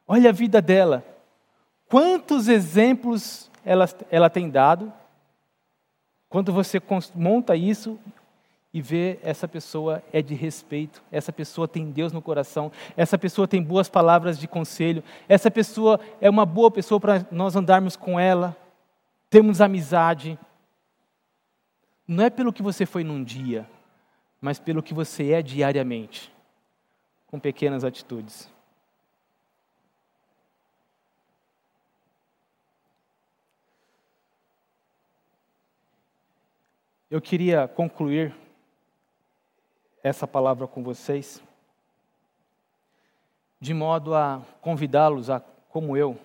olha 0.06 0.30
a 0.30 0.32
vida 0.32 0.62
dela, 0.62 1.04
quantos 1.88 2.46
exemplos 2.46 3.50
ela, 3.64 3.88
ela 4.10 4.30
tem 4.30 4.48
dado. 4.48 4.92
Quando 6.30 6.52
você 6.52 6.78
monta 7.14 7.56
isso 7.56 7.98
e 8.78 8.80
vê 8.80 9.18
essa 9.24 9.48
pessoa 9.48 10.04
é 10.12 10.22
de 10.22 10.36
respeito, 10.36 11.02
essa 11.10 11.32
pessoa 11.32 11.66
tem 11.66 11.90
Deus 11.90 12.12
no 12.12 12.22
coração, 12.22 12.70
essa 12.96 13.18
pessoa 13.18 13.48
tem 13.48 13.60
boas 13.60 13.88
palavras 13.88 14.38
de 14.38 14.46
conselho, 14.46 15.02
essa 15.28 15.50
pessoa 15.50 15.98
é 16.20 16.30
uma 16.30 16.46
boa 16.46 16.70
pessoa 16.70 17.00
para 17.00 17.26
nós 17.32 17.56
andarmos 17.56 17.96
com 17.96 18.20
ela, 18.20 18.56
temos 19.28 19.60
amizade. 19.60 20.38
Não 22.06 22.22
é 22.22 22.30
pelo 22.30 22.52
que 22.52 22.62
você 22.62 22.86
foi 22.86 23.02
num 23.02 23.24
dia, 23.24 23.68
mas 24.40 24.60
pelo 24.60 24.80
que 24.80 24.94
você 24.94 25.32
é 25.32 25.42
diariamente, 25.42 26.32
com 27.26 27.40
pequenas 27.40 27.82
atitudes. 27.82 28.48
Eu 37.10 37.20
queria 37.20 37.66
concluir 37.66 38.32
essa 40.02 40.26
palavra 40.26 40.66
com 40.66 40.82
vocês, 40.82 41.42
de 43.60 43.74
modo 43.74 44.14
a 44.14 44.42
convidá-los 44.60 45.30
a, 45.30 45.40
como 45.68 45.96
eu, 45.96 46.18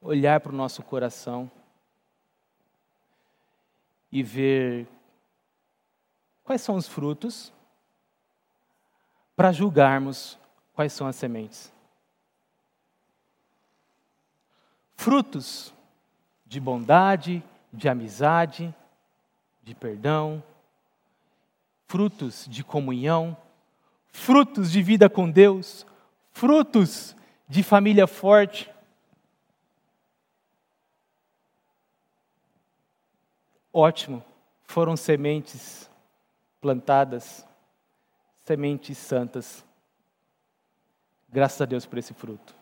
olhar 0.00 0.40
para 0.40 0.52
o 0.52 0.56
nosso 0.56 0.82
coração 0.82 1.50
e 4.10 4.22
ver 4.22 4.86
quais 6.44 6.62
são 6.62 6.76
os 6.76 6.86
frutos 6.86 7.52
para 9.34 9.52
julgarmos 9.52 10.38
quais 10.74 10.92
são 10.92 11.06
as 11.06 11.16
sementes. 11.16 11.72
frutos 14.98 15.72
de 16.44 16.58
bondade, 16.58 17.42
de 17.72 17.88
amizade, 17.88 18.74
de 19.62 19.74
perdão, 19.74 20.42
frutos 21.88 22.46
de 22.46 22.62
comunhão, 22.62 23.34
frutos 24.08 24.70
de 24.70 24.82
vida 24.82 25.08
com 25.08 25.28
Deus, 25.28 25.86
frutos 26.30 27.16
de 27.48 27.62
família 27.62 28.06
forte. 28.06 28.70
Ótimo, 33.72 34.22
foram 34.64 34.98
sementes 34.98 35.90
plantadas, 36.60 37.46
sementes 38.44 38.98
santas. 38.98 39.64
Graças 41.26 41.60
a 41.62 41.64
Deus 41.64 41.86
por 41.86 41.98
esse 41.98 42.12
fruto. 42.12 42.54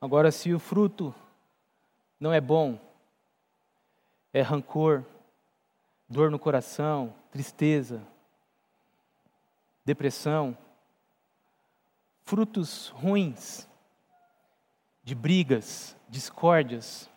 Agora, 0.00 0.30
se 0.30 0.54
o 0.54 0.60
fruto 0.60 1.12
não 2.20 2.32
é 2.32 2.40
bom, 2.40 2.78
é 4.32 4.40
rancor, 4.40 5.04
dor 6.12 6.30
no 6.30 6.38
coração, 6.38 7.14
tristeza, 7.30 8.06
depressão, 9.82 10.56
frutos 12.22 12.88
ruins 12.88 13.66
de 15.02 15.14
brigas, 15.14 15.96
discórdias, 16.10 17.08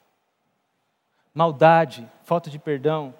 maldade, 1.33 2.09
falta 2.23 2.49
de 2.49 2.57
perdão, 2.57 3.13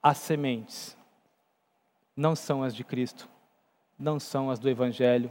as 0.00 0.18
sementes. 0.18 0.96
Não 2.16 2.36
são 2.36 2.62
as 2.62 2.76
de 2.76 2.84
Cristo, 2.84 3.28
não 3.98 4.20
são 4.20 4.48
as 4.48 4.60
do 4.60 4.70
Evangelho, 4.70 5.30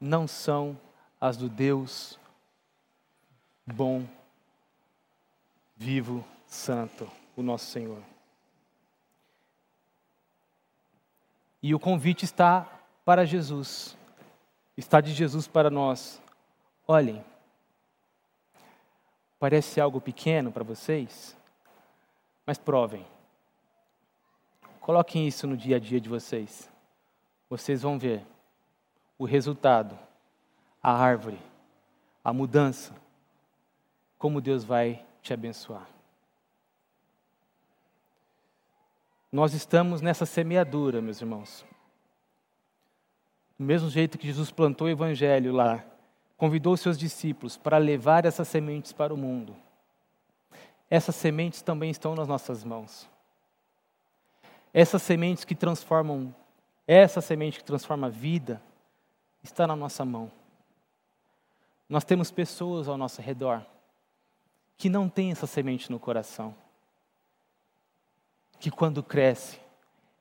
não 0.00 0.28
são 0.28 0.78
as 1.20 1.36
do 1.36 1.48
Deus 1.48 2.16
bom, 3.66 4.06
vivo, 5.76 6.24
santo, 6.46 7.10
o 7.40 7.44
nosso 7.44 7.66
Senhor. 7.66 8.02
E 11.62 11.74
o 11.74 11.78
convite 11.78 12.24
está 12.24 12.80
para 13.04 13.24
Jesus, 13.24 13.96
está 14.76 15.00
de 15.00 15.12
Jesus 15.12 15.46
para 15.46 15.70
nós. 15.70 16.20
Olhem, 16.86 17.24
parece 19.38 19.80
algo 19.80 20.00
pequeno 20.00 20.52
para 20.52 20.64
vocês, 20.64 21.36
mas 22.46 22.58
provem. 22.58 23.06
Coloquem 24.80 25.26
isso 25.26 25.46
no 25.46 25.56
dia 25.56 25.76
a 25.76 25.80
dia 25.80 26.00
de 26.00 26.08
vocês. 26.08 26.70
Vocês 27.50 27.82
vão 27.82 27.98
ver 27.98 28.24
o 29.18 29.24
resultado, 29.24 29.98
a 30.82 30.92
árvore, 30.92 31.38
a 32.24 32.32
mudança, 32.32 32.94
como 34.16 34.40
Deus 34.40 34.64
vai 34.64 35.04
te 35.22 35.32
abençoar. 35.32 35.97
Nós 39.30 39.52
estamos 39.52 40.00
nessa 40.00 40.24
semeadura, 40.24 41.02
meus 41.02 41.20
irmãos. 41.20 41.64
Do 43.58 43.64
mesmo 43.64 43.90
jeito 43.90 44.16
que 44.16 44.26
Jesus 44.26 44.50
plantou 44.50 44.86
o 44.86 44.90
evangelho 44.90 45.52
lá, 45.52 45.84
convidou 46.36 46.76
seus 46.76 46.96
discípulos 46.96 47.56
para 47.56 47.76
levar 47.76 48.24
essas 48.24 48.48
sementes 48.48 48.92
para 48.92 49.12
o 49.12 49.18
mundo. 49.18 49.54
Essas 50.88 51.14
sementes 51.14 51.60
também 51.60 51.90
estão 51.90 52.14
nas 52.14 52.26
nossas 52.26 52.64
mãos. 52.64 53.06
Essas 54.72 55.02
sementes 55.02 55.44
que 55.44 55.54
transformam, 55.54 56.34
essa 56.86 57.20
semente 57.20 57.58
que 57.58 57.64
transforma 57.64 58.06
a 58.06 58.10
vida, 58.10 58.62
está 59.42 59.66
na 59.66 59.76
nossa 59.76 60.06
mão. 60.06 60.32
Nós 61.86 62.04
temos 62.04 62.30
pessoas 62.30 62.88
ao 62.88 62.96
nosso 62.96 63.20
redor 63.20 63.62
que 64.78 64.88
não 64.88 65.06
têm 65.06 65.32
essa 65.32 65.46
semente 65.46 65.90
no 65.90 65.98
coração 65.98 66.54
que 68.58 68.70
quando 68.70 69.02
cresce 69.02 69.58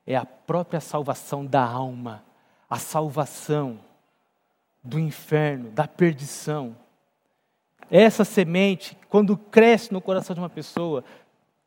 é 0.05 0.15
a 0.15 0.25
própria 0.25 0.79
salvação 0.79 1.45
da 1.45 1.63
alma, 1.63 2.23
a 2.69 2.77
salvação 2.77 3.79
do 4.83 4.99
inferno, 4.99 5.69
da 5.71 5.87
perdição. 5.87 6.75
Essa 7.89 8.23
semente, 8.23 8.97
quando 9.09 9.37
cresce 9.37 9.91
no 9.91 10.01
coração 10.01 10.33
de 10.33 10.39
uma 10.39 10.49
pessoa, 10.49 11.03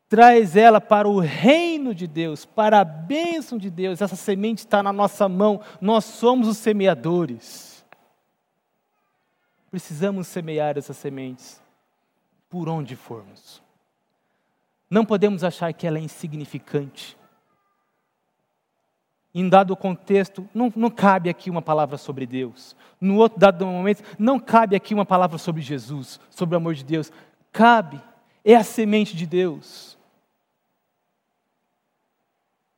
traz 0.09 0.57
ela 0.57 0.81
para 0.81 1.09
o 1.09 1.21
reino 1.21 1.95
de 1.95 2.07
Deus, 2.07 2.45
para 2.45 2.81
a 2.81 2.85
bênção 2.85 3.57
de 3.57 3.71
Deus. 3.71 4.01
Essa 4.01 4.17
semente 4.17 4.59
está 4.59 4.83
na 4.83 4.93
nossa 4.93 5.29
mão, 5.29 5.61
nós 5.81 6.05
somos 6.05 6.49
os 6.49 6.57
semeadores. 6.57 7.85
Precisamos 9.71 10.27
semear 10.27 10.77
essas 10.77 10.97
sementes 10.97 11.63
por 12.49 12.69
onde 12.69 12.97
formos. 12.97 13.63
Não 14.91 15.07
podemos 15.07 15.45
achar 15.45 15.73
que 15.73 15.87
ela 15.87 15.99
é 15.99 16.03
insignificante. 16.03 17.17
Em 19.33 19.49
dado 19.49 19.77
contexto, 19.77 20.49
não, 20.53 20.73
não 20.75 20.91
cabe 20.91 21.31
aqui 21.31 21.49
uma 21.49 21.63
palavra 21.63 21.97
sobre 21.97 22.27
Deus. 22.27 22.75
No 23.01 23.17
outro 23.17 23.39
dado 23.39 23.65
momento, 23.65 24.03
não 24.19 24.41
cabe 24.41 24.75
aqui 24.75 24.93
uma 24.93 25.07
palavra 25.07 25.39
sobre 25.39 25.63
Jesus, 25.63 26.19
sobre 26.29 26.57
o 26.57 26.59
amor 26.59 26.75
de 26.75 26.85
Deus. 26.85 27.13
Cabe, 27.53 28.03
é 28.45 28.57
a 28.57 28.65
semente 28.65 29.17
de 29.17 29.27
Deus 29.27 29.97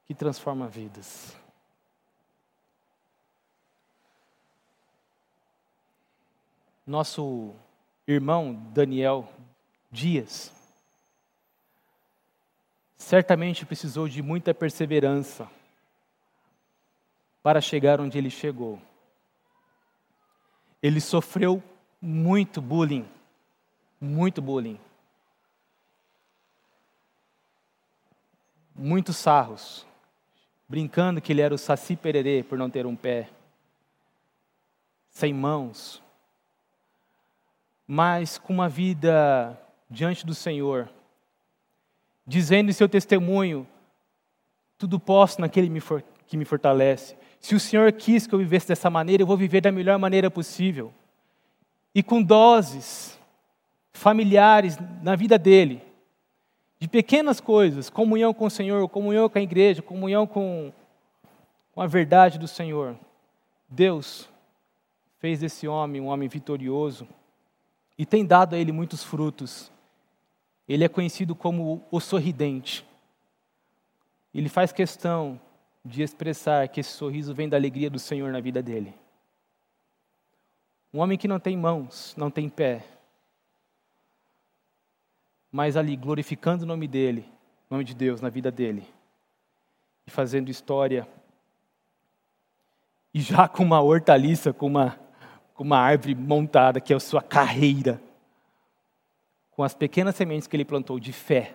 que 0.06 0.14
transforma 0.14 0.68
vidas. 0.68 1.34
Nosso 6.86 7.54
irmão 8.06 8.52
Daniel 8.74 9.26
Dias, 9.90 10.52
certamente 13.02 13.66
precisou 13.66 14.08
de 14.08 14.22
muita 14.22 14.54
perseverança 14.54 15.50
para 17.42 17.60
chegar 17.60 18.00
onde 18.00 18.16
ele 18.16 18.30
chegou. 18.30 18.80
Ele 20.80 21.00
sofreu 21.00 21.60
muito 22.00 22.62
bullying, 22.62 23.06
muito 24.00 24.40
bullying. 24.40 24.78
Muitos 28.74 29.16
sarros, 29.16 29.84
brincando 30.68 31.20
que 31.20 31.32
ele 31.32 31.42
era 31.42 31.54
o 31.54 31.58
saci 31.58 31.96
pererê 31.96 32.44
por 32.44 32.56
não 32.56 32.70
ter 32.70 32.86
um 32.86 32.94
pé, 32.94 33.28
sem 35.10 35.34
mãos, 35.34 36.00
mas 37.86 38.38
com 38.38 38.52
uma 38.52 38.68
vida 38.68 39.60
diante 39.90 40.24
do 40.24 40.34
Senhor, 40.34 40.88
dizendo 42.32 42.70
em 42.70 42.72
seu 42.72 42.88
testemunho: 42.88 43.66
Tudo 44.78 44.98
posso 44.98 45.40
naquele 45.40 45.70
que 46.26 46.36
me 46.36 46.46
fortalece. 46.46 47.14
Se 47.38 47.54
o 47.54 47.60
Senhor 47.60 47.92
quis 47.92 48.26
que 48.26 48.34
eu 48.34 48.38
vivesse 48.38 48.68
dessa 48.68 48.88
maneira, 48.88 49.22
eu 49.22 49.26
vou 49.26 49.36
viver 49.36 49.60
da 49.60 49.70
melhor 49.70 49.98
maneira 49.98 50.30
possível. 50.30 50.92
E 51.94 52.02
com 52.02 52.22
doses 52.22 53.18
familiares 53.92 54.78
na 55.02 55.14
vida 55.14 55.38
dele, 55.38 55.82
de 56.78 56.88
pequenas 56.88 57.38
coisas, 57.38 57.90
comunhão 57.90 58.32
com 58.32 58.46
o 58.46 58.50
Senhor, 58.50 58.88
comunhão 58.88 59.28
com 59.28 59.38
a 59.38 59.42
igreja, 59.42 59.82
comunhão 59.82 60.26
com, 60.26 60.72
com 61.72 61.82
a 61.82 61.86
verdade 61.86 62.38
do 62.38 62.48
Senhor. 62.48 62.96
Deus 63.68 64.28
fez 65.18 65.40
desse 65.40 65.68
homem 65.68 66.00
um 66.00 66.06
homem 66.06 66.28
vitorioso 66.28 67.06
e 67.98 68.06
tem 68.06 68.24
dado 68.24 68.54
a 68.54 68.58
ele 68.58 68.72
muitos 68.72 69.04
frutos 69.04 69.71
ele 70.68 70.84
é 70.84 70.88
conhecido 70.88 71.34
como 71.34 71.84
o 71.90 72.00
sorridente. 72.00 72.86
Ele 74.34 74.48
faz 74.48 74.72
questão 74.72 75.40
de 75.84 76.02
expressar 76.02 76.68
que 76.68 76.80
esse 76.80 76.90
sorriso 76.90 77.34
vem 77.34 77.48
da 77.48 77.56
alegria 77.56 77.90
do 77.90 77.98
Senhor 77.98 78.30
na 78.32 78.40
vida 78.40 78.62
dele. 78.62 78.94
Um 80.94 81.00
homem 81.00 81.18
que 81.18 81.26
não 81.26 81.40
tem 81.40 81.56
mãos, 81.56 82.14
não 82.16 82.30
tem 82.30 82.48
pé, 82.48 82.84
mas 85.50 85.76
ali 85.76 85.96
glorificando 85.96 86.64
o 86.64 86.66
nome 86.66 86.86
dele, 86.86 87.26
o 87.68 87.74
nome 87.74 87.84
de 87.84 87.94
Deus 87.94 88.20
na 88.20 88.28
vida 88.28 88.50
dele, 88.50 88.86
e 90.06 90.10
fazendo 90.10 90.50
história, 90.50 91.08
e 93.12 93.20
já 93.20 93.48
com 93.48 93.62
uma 93.62 93.80
hortaliça, 93.80 94.52
com 94.52 94.66
uma, 94.66 94.98
com 95.54 95.64
uma 95.64 95.78
árvore 95.78 96.14
montada, 96.14 96.80
que 96.80 96.92
é 96.92 96.96
a 96.96 97.00
sua 97.00 97.22
carreira 97.22 98.00
com 99.52 99.62
as 99.62 99.74
pequenas 99.74 100.16
sementes 100.16 100.48
que 100.48 100.56
ele 100.56 100.64
plantou 100.64 100.98
de 100.98 101.12
fé, 101.12 101.54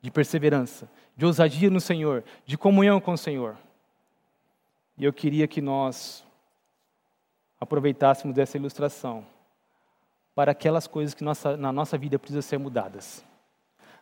de 0.00 0.10
perseverança, 0.10 0.90
de 1.16 1.24
ousadia 1.24 1.70
no 1.70 1.80
Senhor, 1.80 2.24
de 2.44 2.58
comunhão 2.58 3.00
com 3.00 3.12
o 3.12 3.18
Senhor. 3.18 3.56
E 4.98 5.04
eu 5.04 5.12
queria 5.12 5.46
que 5.46 5.60
nós 5.60 6.24
aproveitássemos 7.60 8.34
dessa 8.34 8.56
ilustração 8.56 9.24
para 10.34 10.52
aquelas 10.52 10.86
coisas 10.86 11.14
que 11.14 11.22
nossa, 11.22 11.56
na 11.56 11.72
nossa 11.72 11.96
vida 11.96 12.18
precisam 12.18 12.42
ser 12.42 12.58
mudadas. 12.58 13.24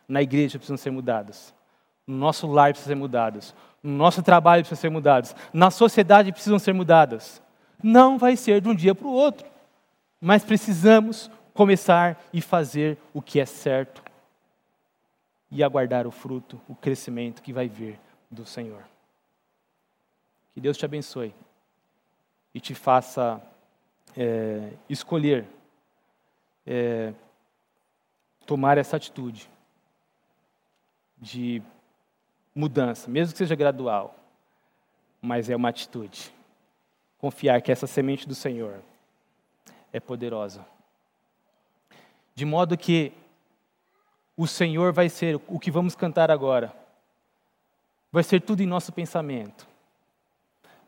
Na 0.07 0.21
igreja 0.21 0.57
precisam 0.57 0.77
ser 0.77 0.91
mudadas. 0.91 1.53
No 2.05 2.17
nosso 2.17 2.47
lar 2.47 2.71
precisam 2.71 2.95
ser 2.95 2.99
mudadas. 2.99 3.55
No 3.81 3.91
nosso 3.91 4.21
trabalho 4.21 4.63
precisam 4.63 4.81
ser 4.81 4.89
mudadas. 4.89 5.35
Na 5.53 5.69
sociedade 5.69 6.31
precisam 6.31 6.59
ser 6.59 6.73
mudadas. 6.73 7.41
Não 7.81 8.17
vai 8.17 8.35
ser 8.35 8.61
de 8.61 8.69
um 8.69 8.75
dia 8.75 8.95
para 8.95 9.07
o 9.07 9.13
outro. 9.13 9.47
mas 10.19 10.43
precisamos 10.43 11.29
começar 11.53 12.21
e 12.33 12.41
fazer 12.41 12.97
o 13.13 13.21
que 13.21 13.39
é 13.39 13.45
certo 13.45 14.03
e 15.51 15.63
aguardar 15.63 16.07
o 16.07 16.11
fruto, 16.11 16.59
o 16.67 16.75
crescimento 16.75 17.41
que 17.41 17.53
vai 17.53 17.67
vir 17.67 17.99
do 18.29 18.45
Senhor. 18.45 18.83
Que 20.53 20.59
Deus 20.59 20.77
te 20.77 20.85
abençoe 20.85 21.33
e 22.53 22.59
te 22.59 22.73
faça 22.73 23.41
é, 24.17 24.71
escolher 24.89 25.45
é, 26.65 27.13
tomar 28.45 28.77
essa 28.77 28.97
atitude 28.97 29.49
de 31.17 31.61
mudança, 32.53 33.09
mesmo 33.09 33.33
que 33.33 33.37
seja 33.37 33.55
gradual, 33.55 34.15
mas 35.21 35.49
é 35.49 35.55
uma 35.55 35.69
atitude. 35.69 36.33
Confiar 37.17 37.61
que 37.61 37.71
essa 37.71 37.87
semente 37.87 38.27
do 38.27 38.35
Senhor 38.35 38.81
é 39.91 39.99
poderosa. 39.99 40.72
De 42.35 42.45
modo 42.45 42.77
que 42.77 43.13
o 44.35 44.47
Senhor 44.47 44.91
vai 44.91 45.09
ser 45.09 45.39
o 45.47 45.59
que 45.59 45.69
vamos 45.69 45.95
cantar 45.95 46.31
agora. 46.31 46.73
Vai 48.11 48.23
ser 48.23 48.41
tudo 48.41 48.61
em 48.61 48.67
nosso 48.67 48.91
pensamento. 48.91 49.67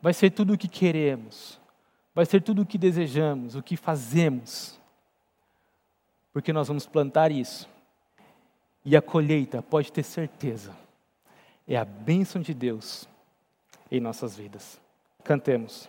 Vai 0.00 0.12
ser 0.12 0.30
tudo 0.30 0.54
o 0.54 0.58
que 0.58 0.68
queremos. 0.68 1.60
Vai 2.14 2.24
ser 2.24 2.42
tudo 2.42 2.62
o 2.62 2.66
que 2.66 2.78
desejamos, 2.78 3.54
o 3.54 3.62
que 3.62 3.76
fazemos. 3.76 4.80
Porque 6.32 6.52
nós 6.52 6.68
vamos 6.68 6.86
plantar 6.86 7.30
isso. 7.30 7.68
E 8.84 8.96
a 8.96 9.02
colheita, 9.02 9.62
pode 9.62 9.92
ter 9.92 10.04
certeza, 10.04 10.72
é 11.66 11.76
a 11.76 11.84
bênção 11.84 12.40
de 12.40 12.54
Deus 12.54 13.08
em 13.90 14.00
nossas 14.00 14.36
vidas. 14.36 14.80
Cantemos. 15.24 15.88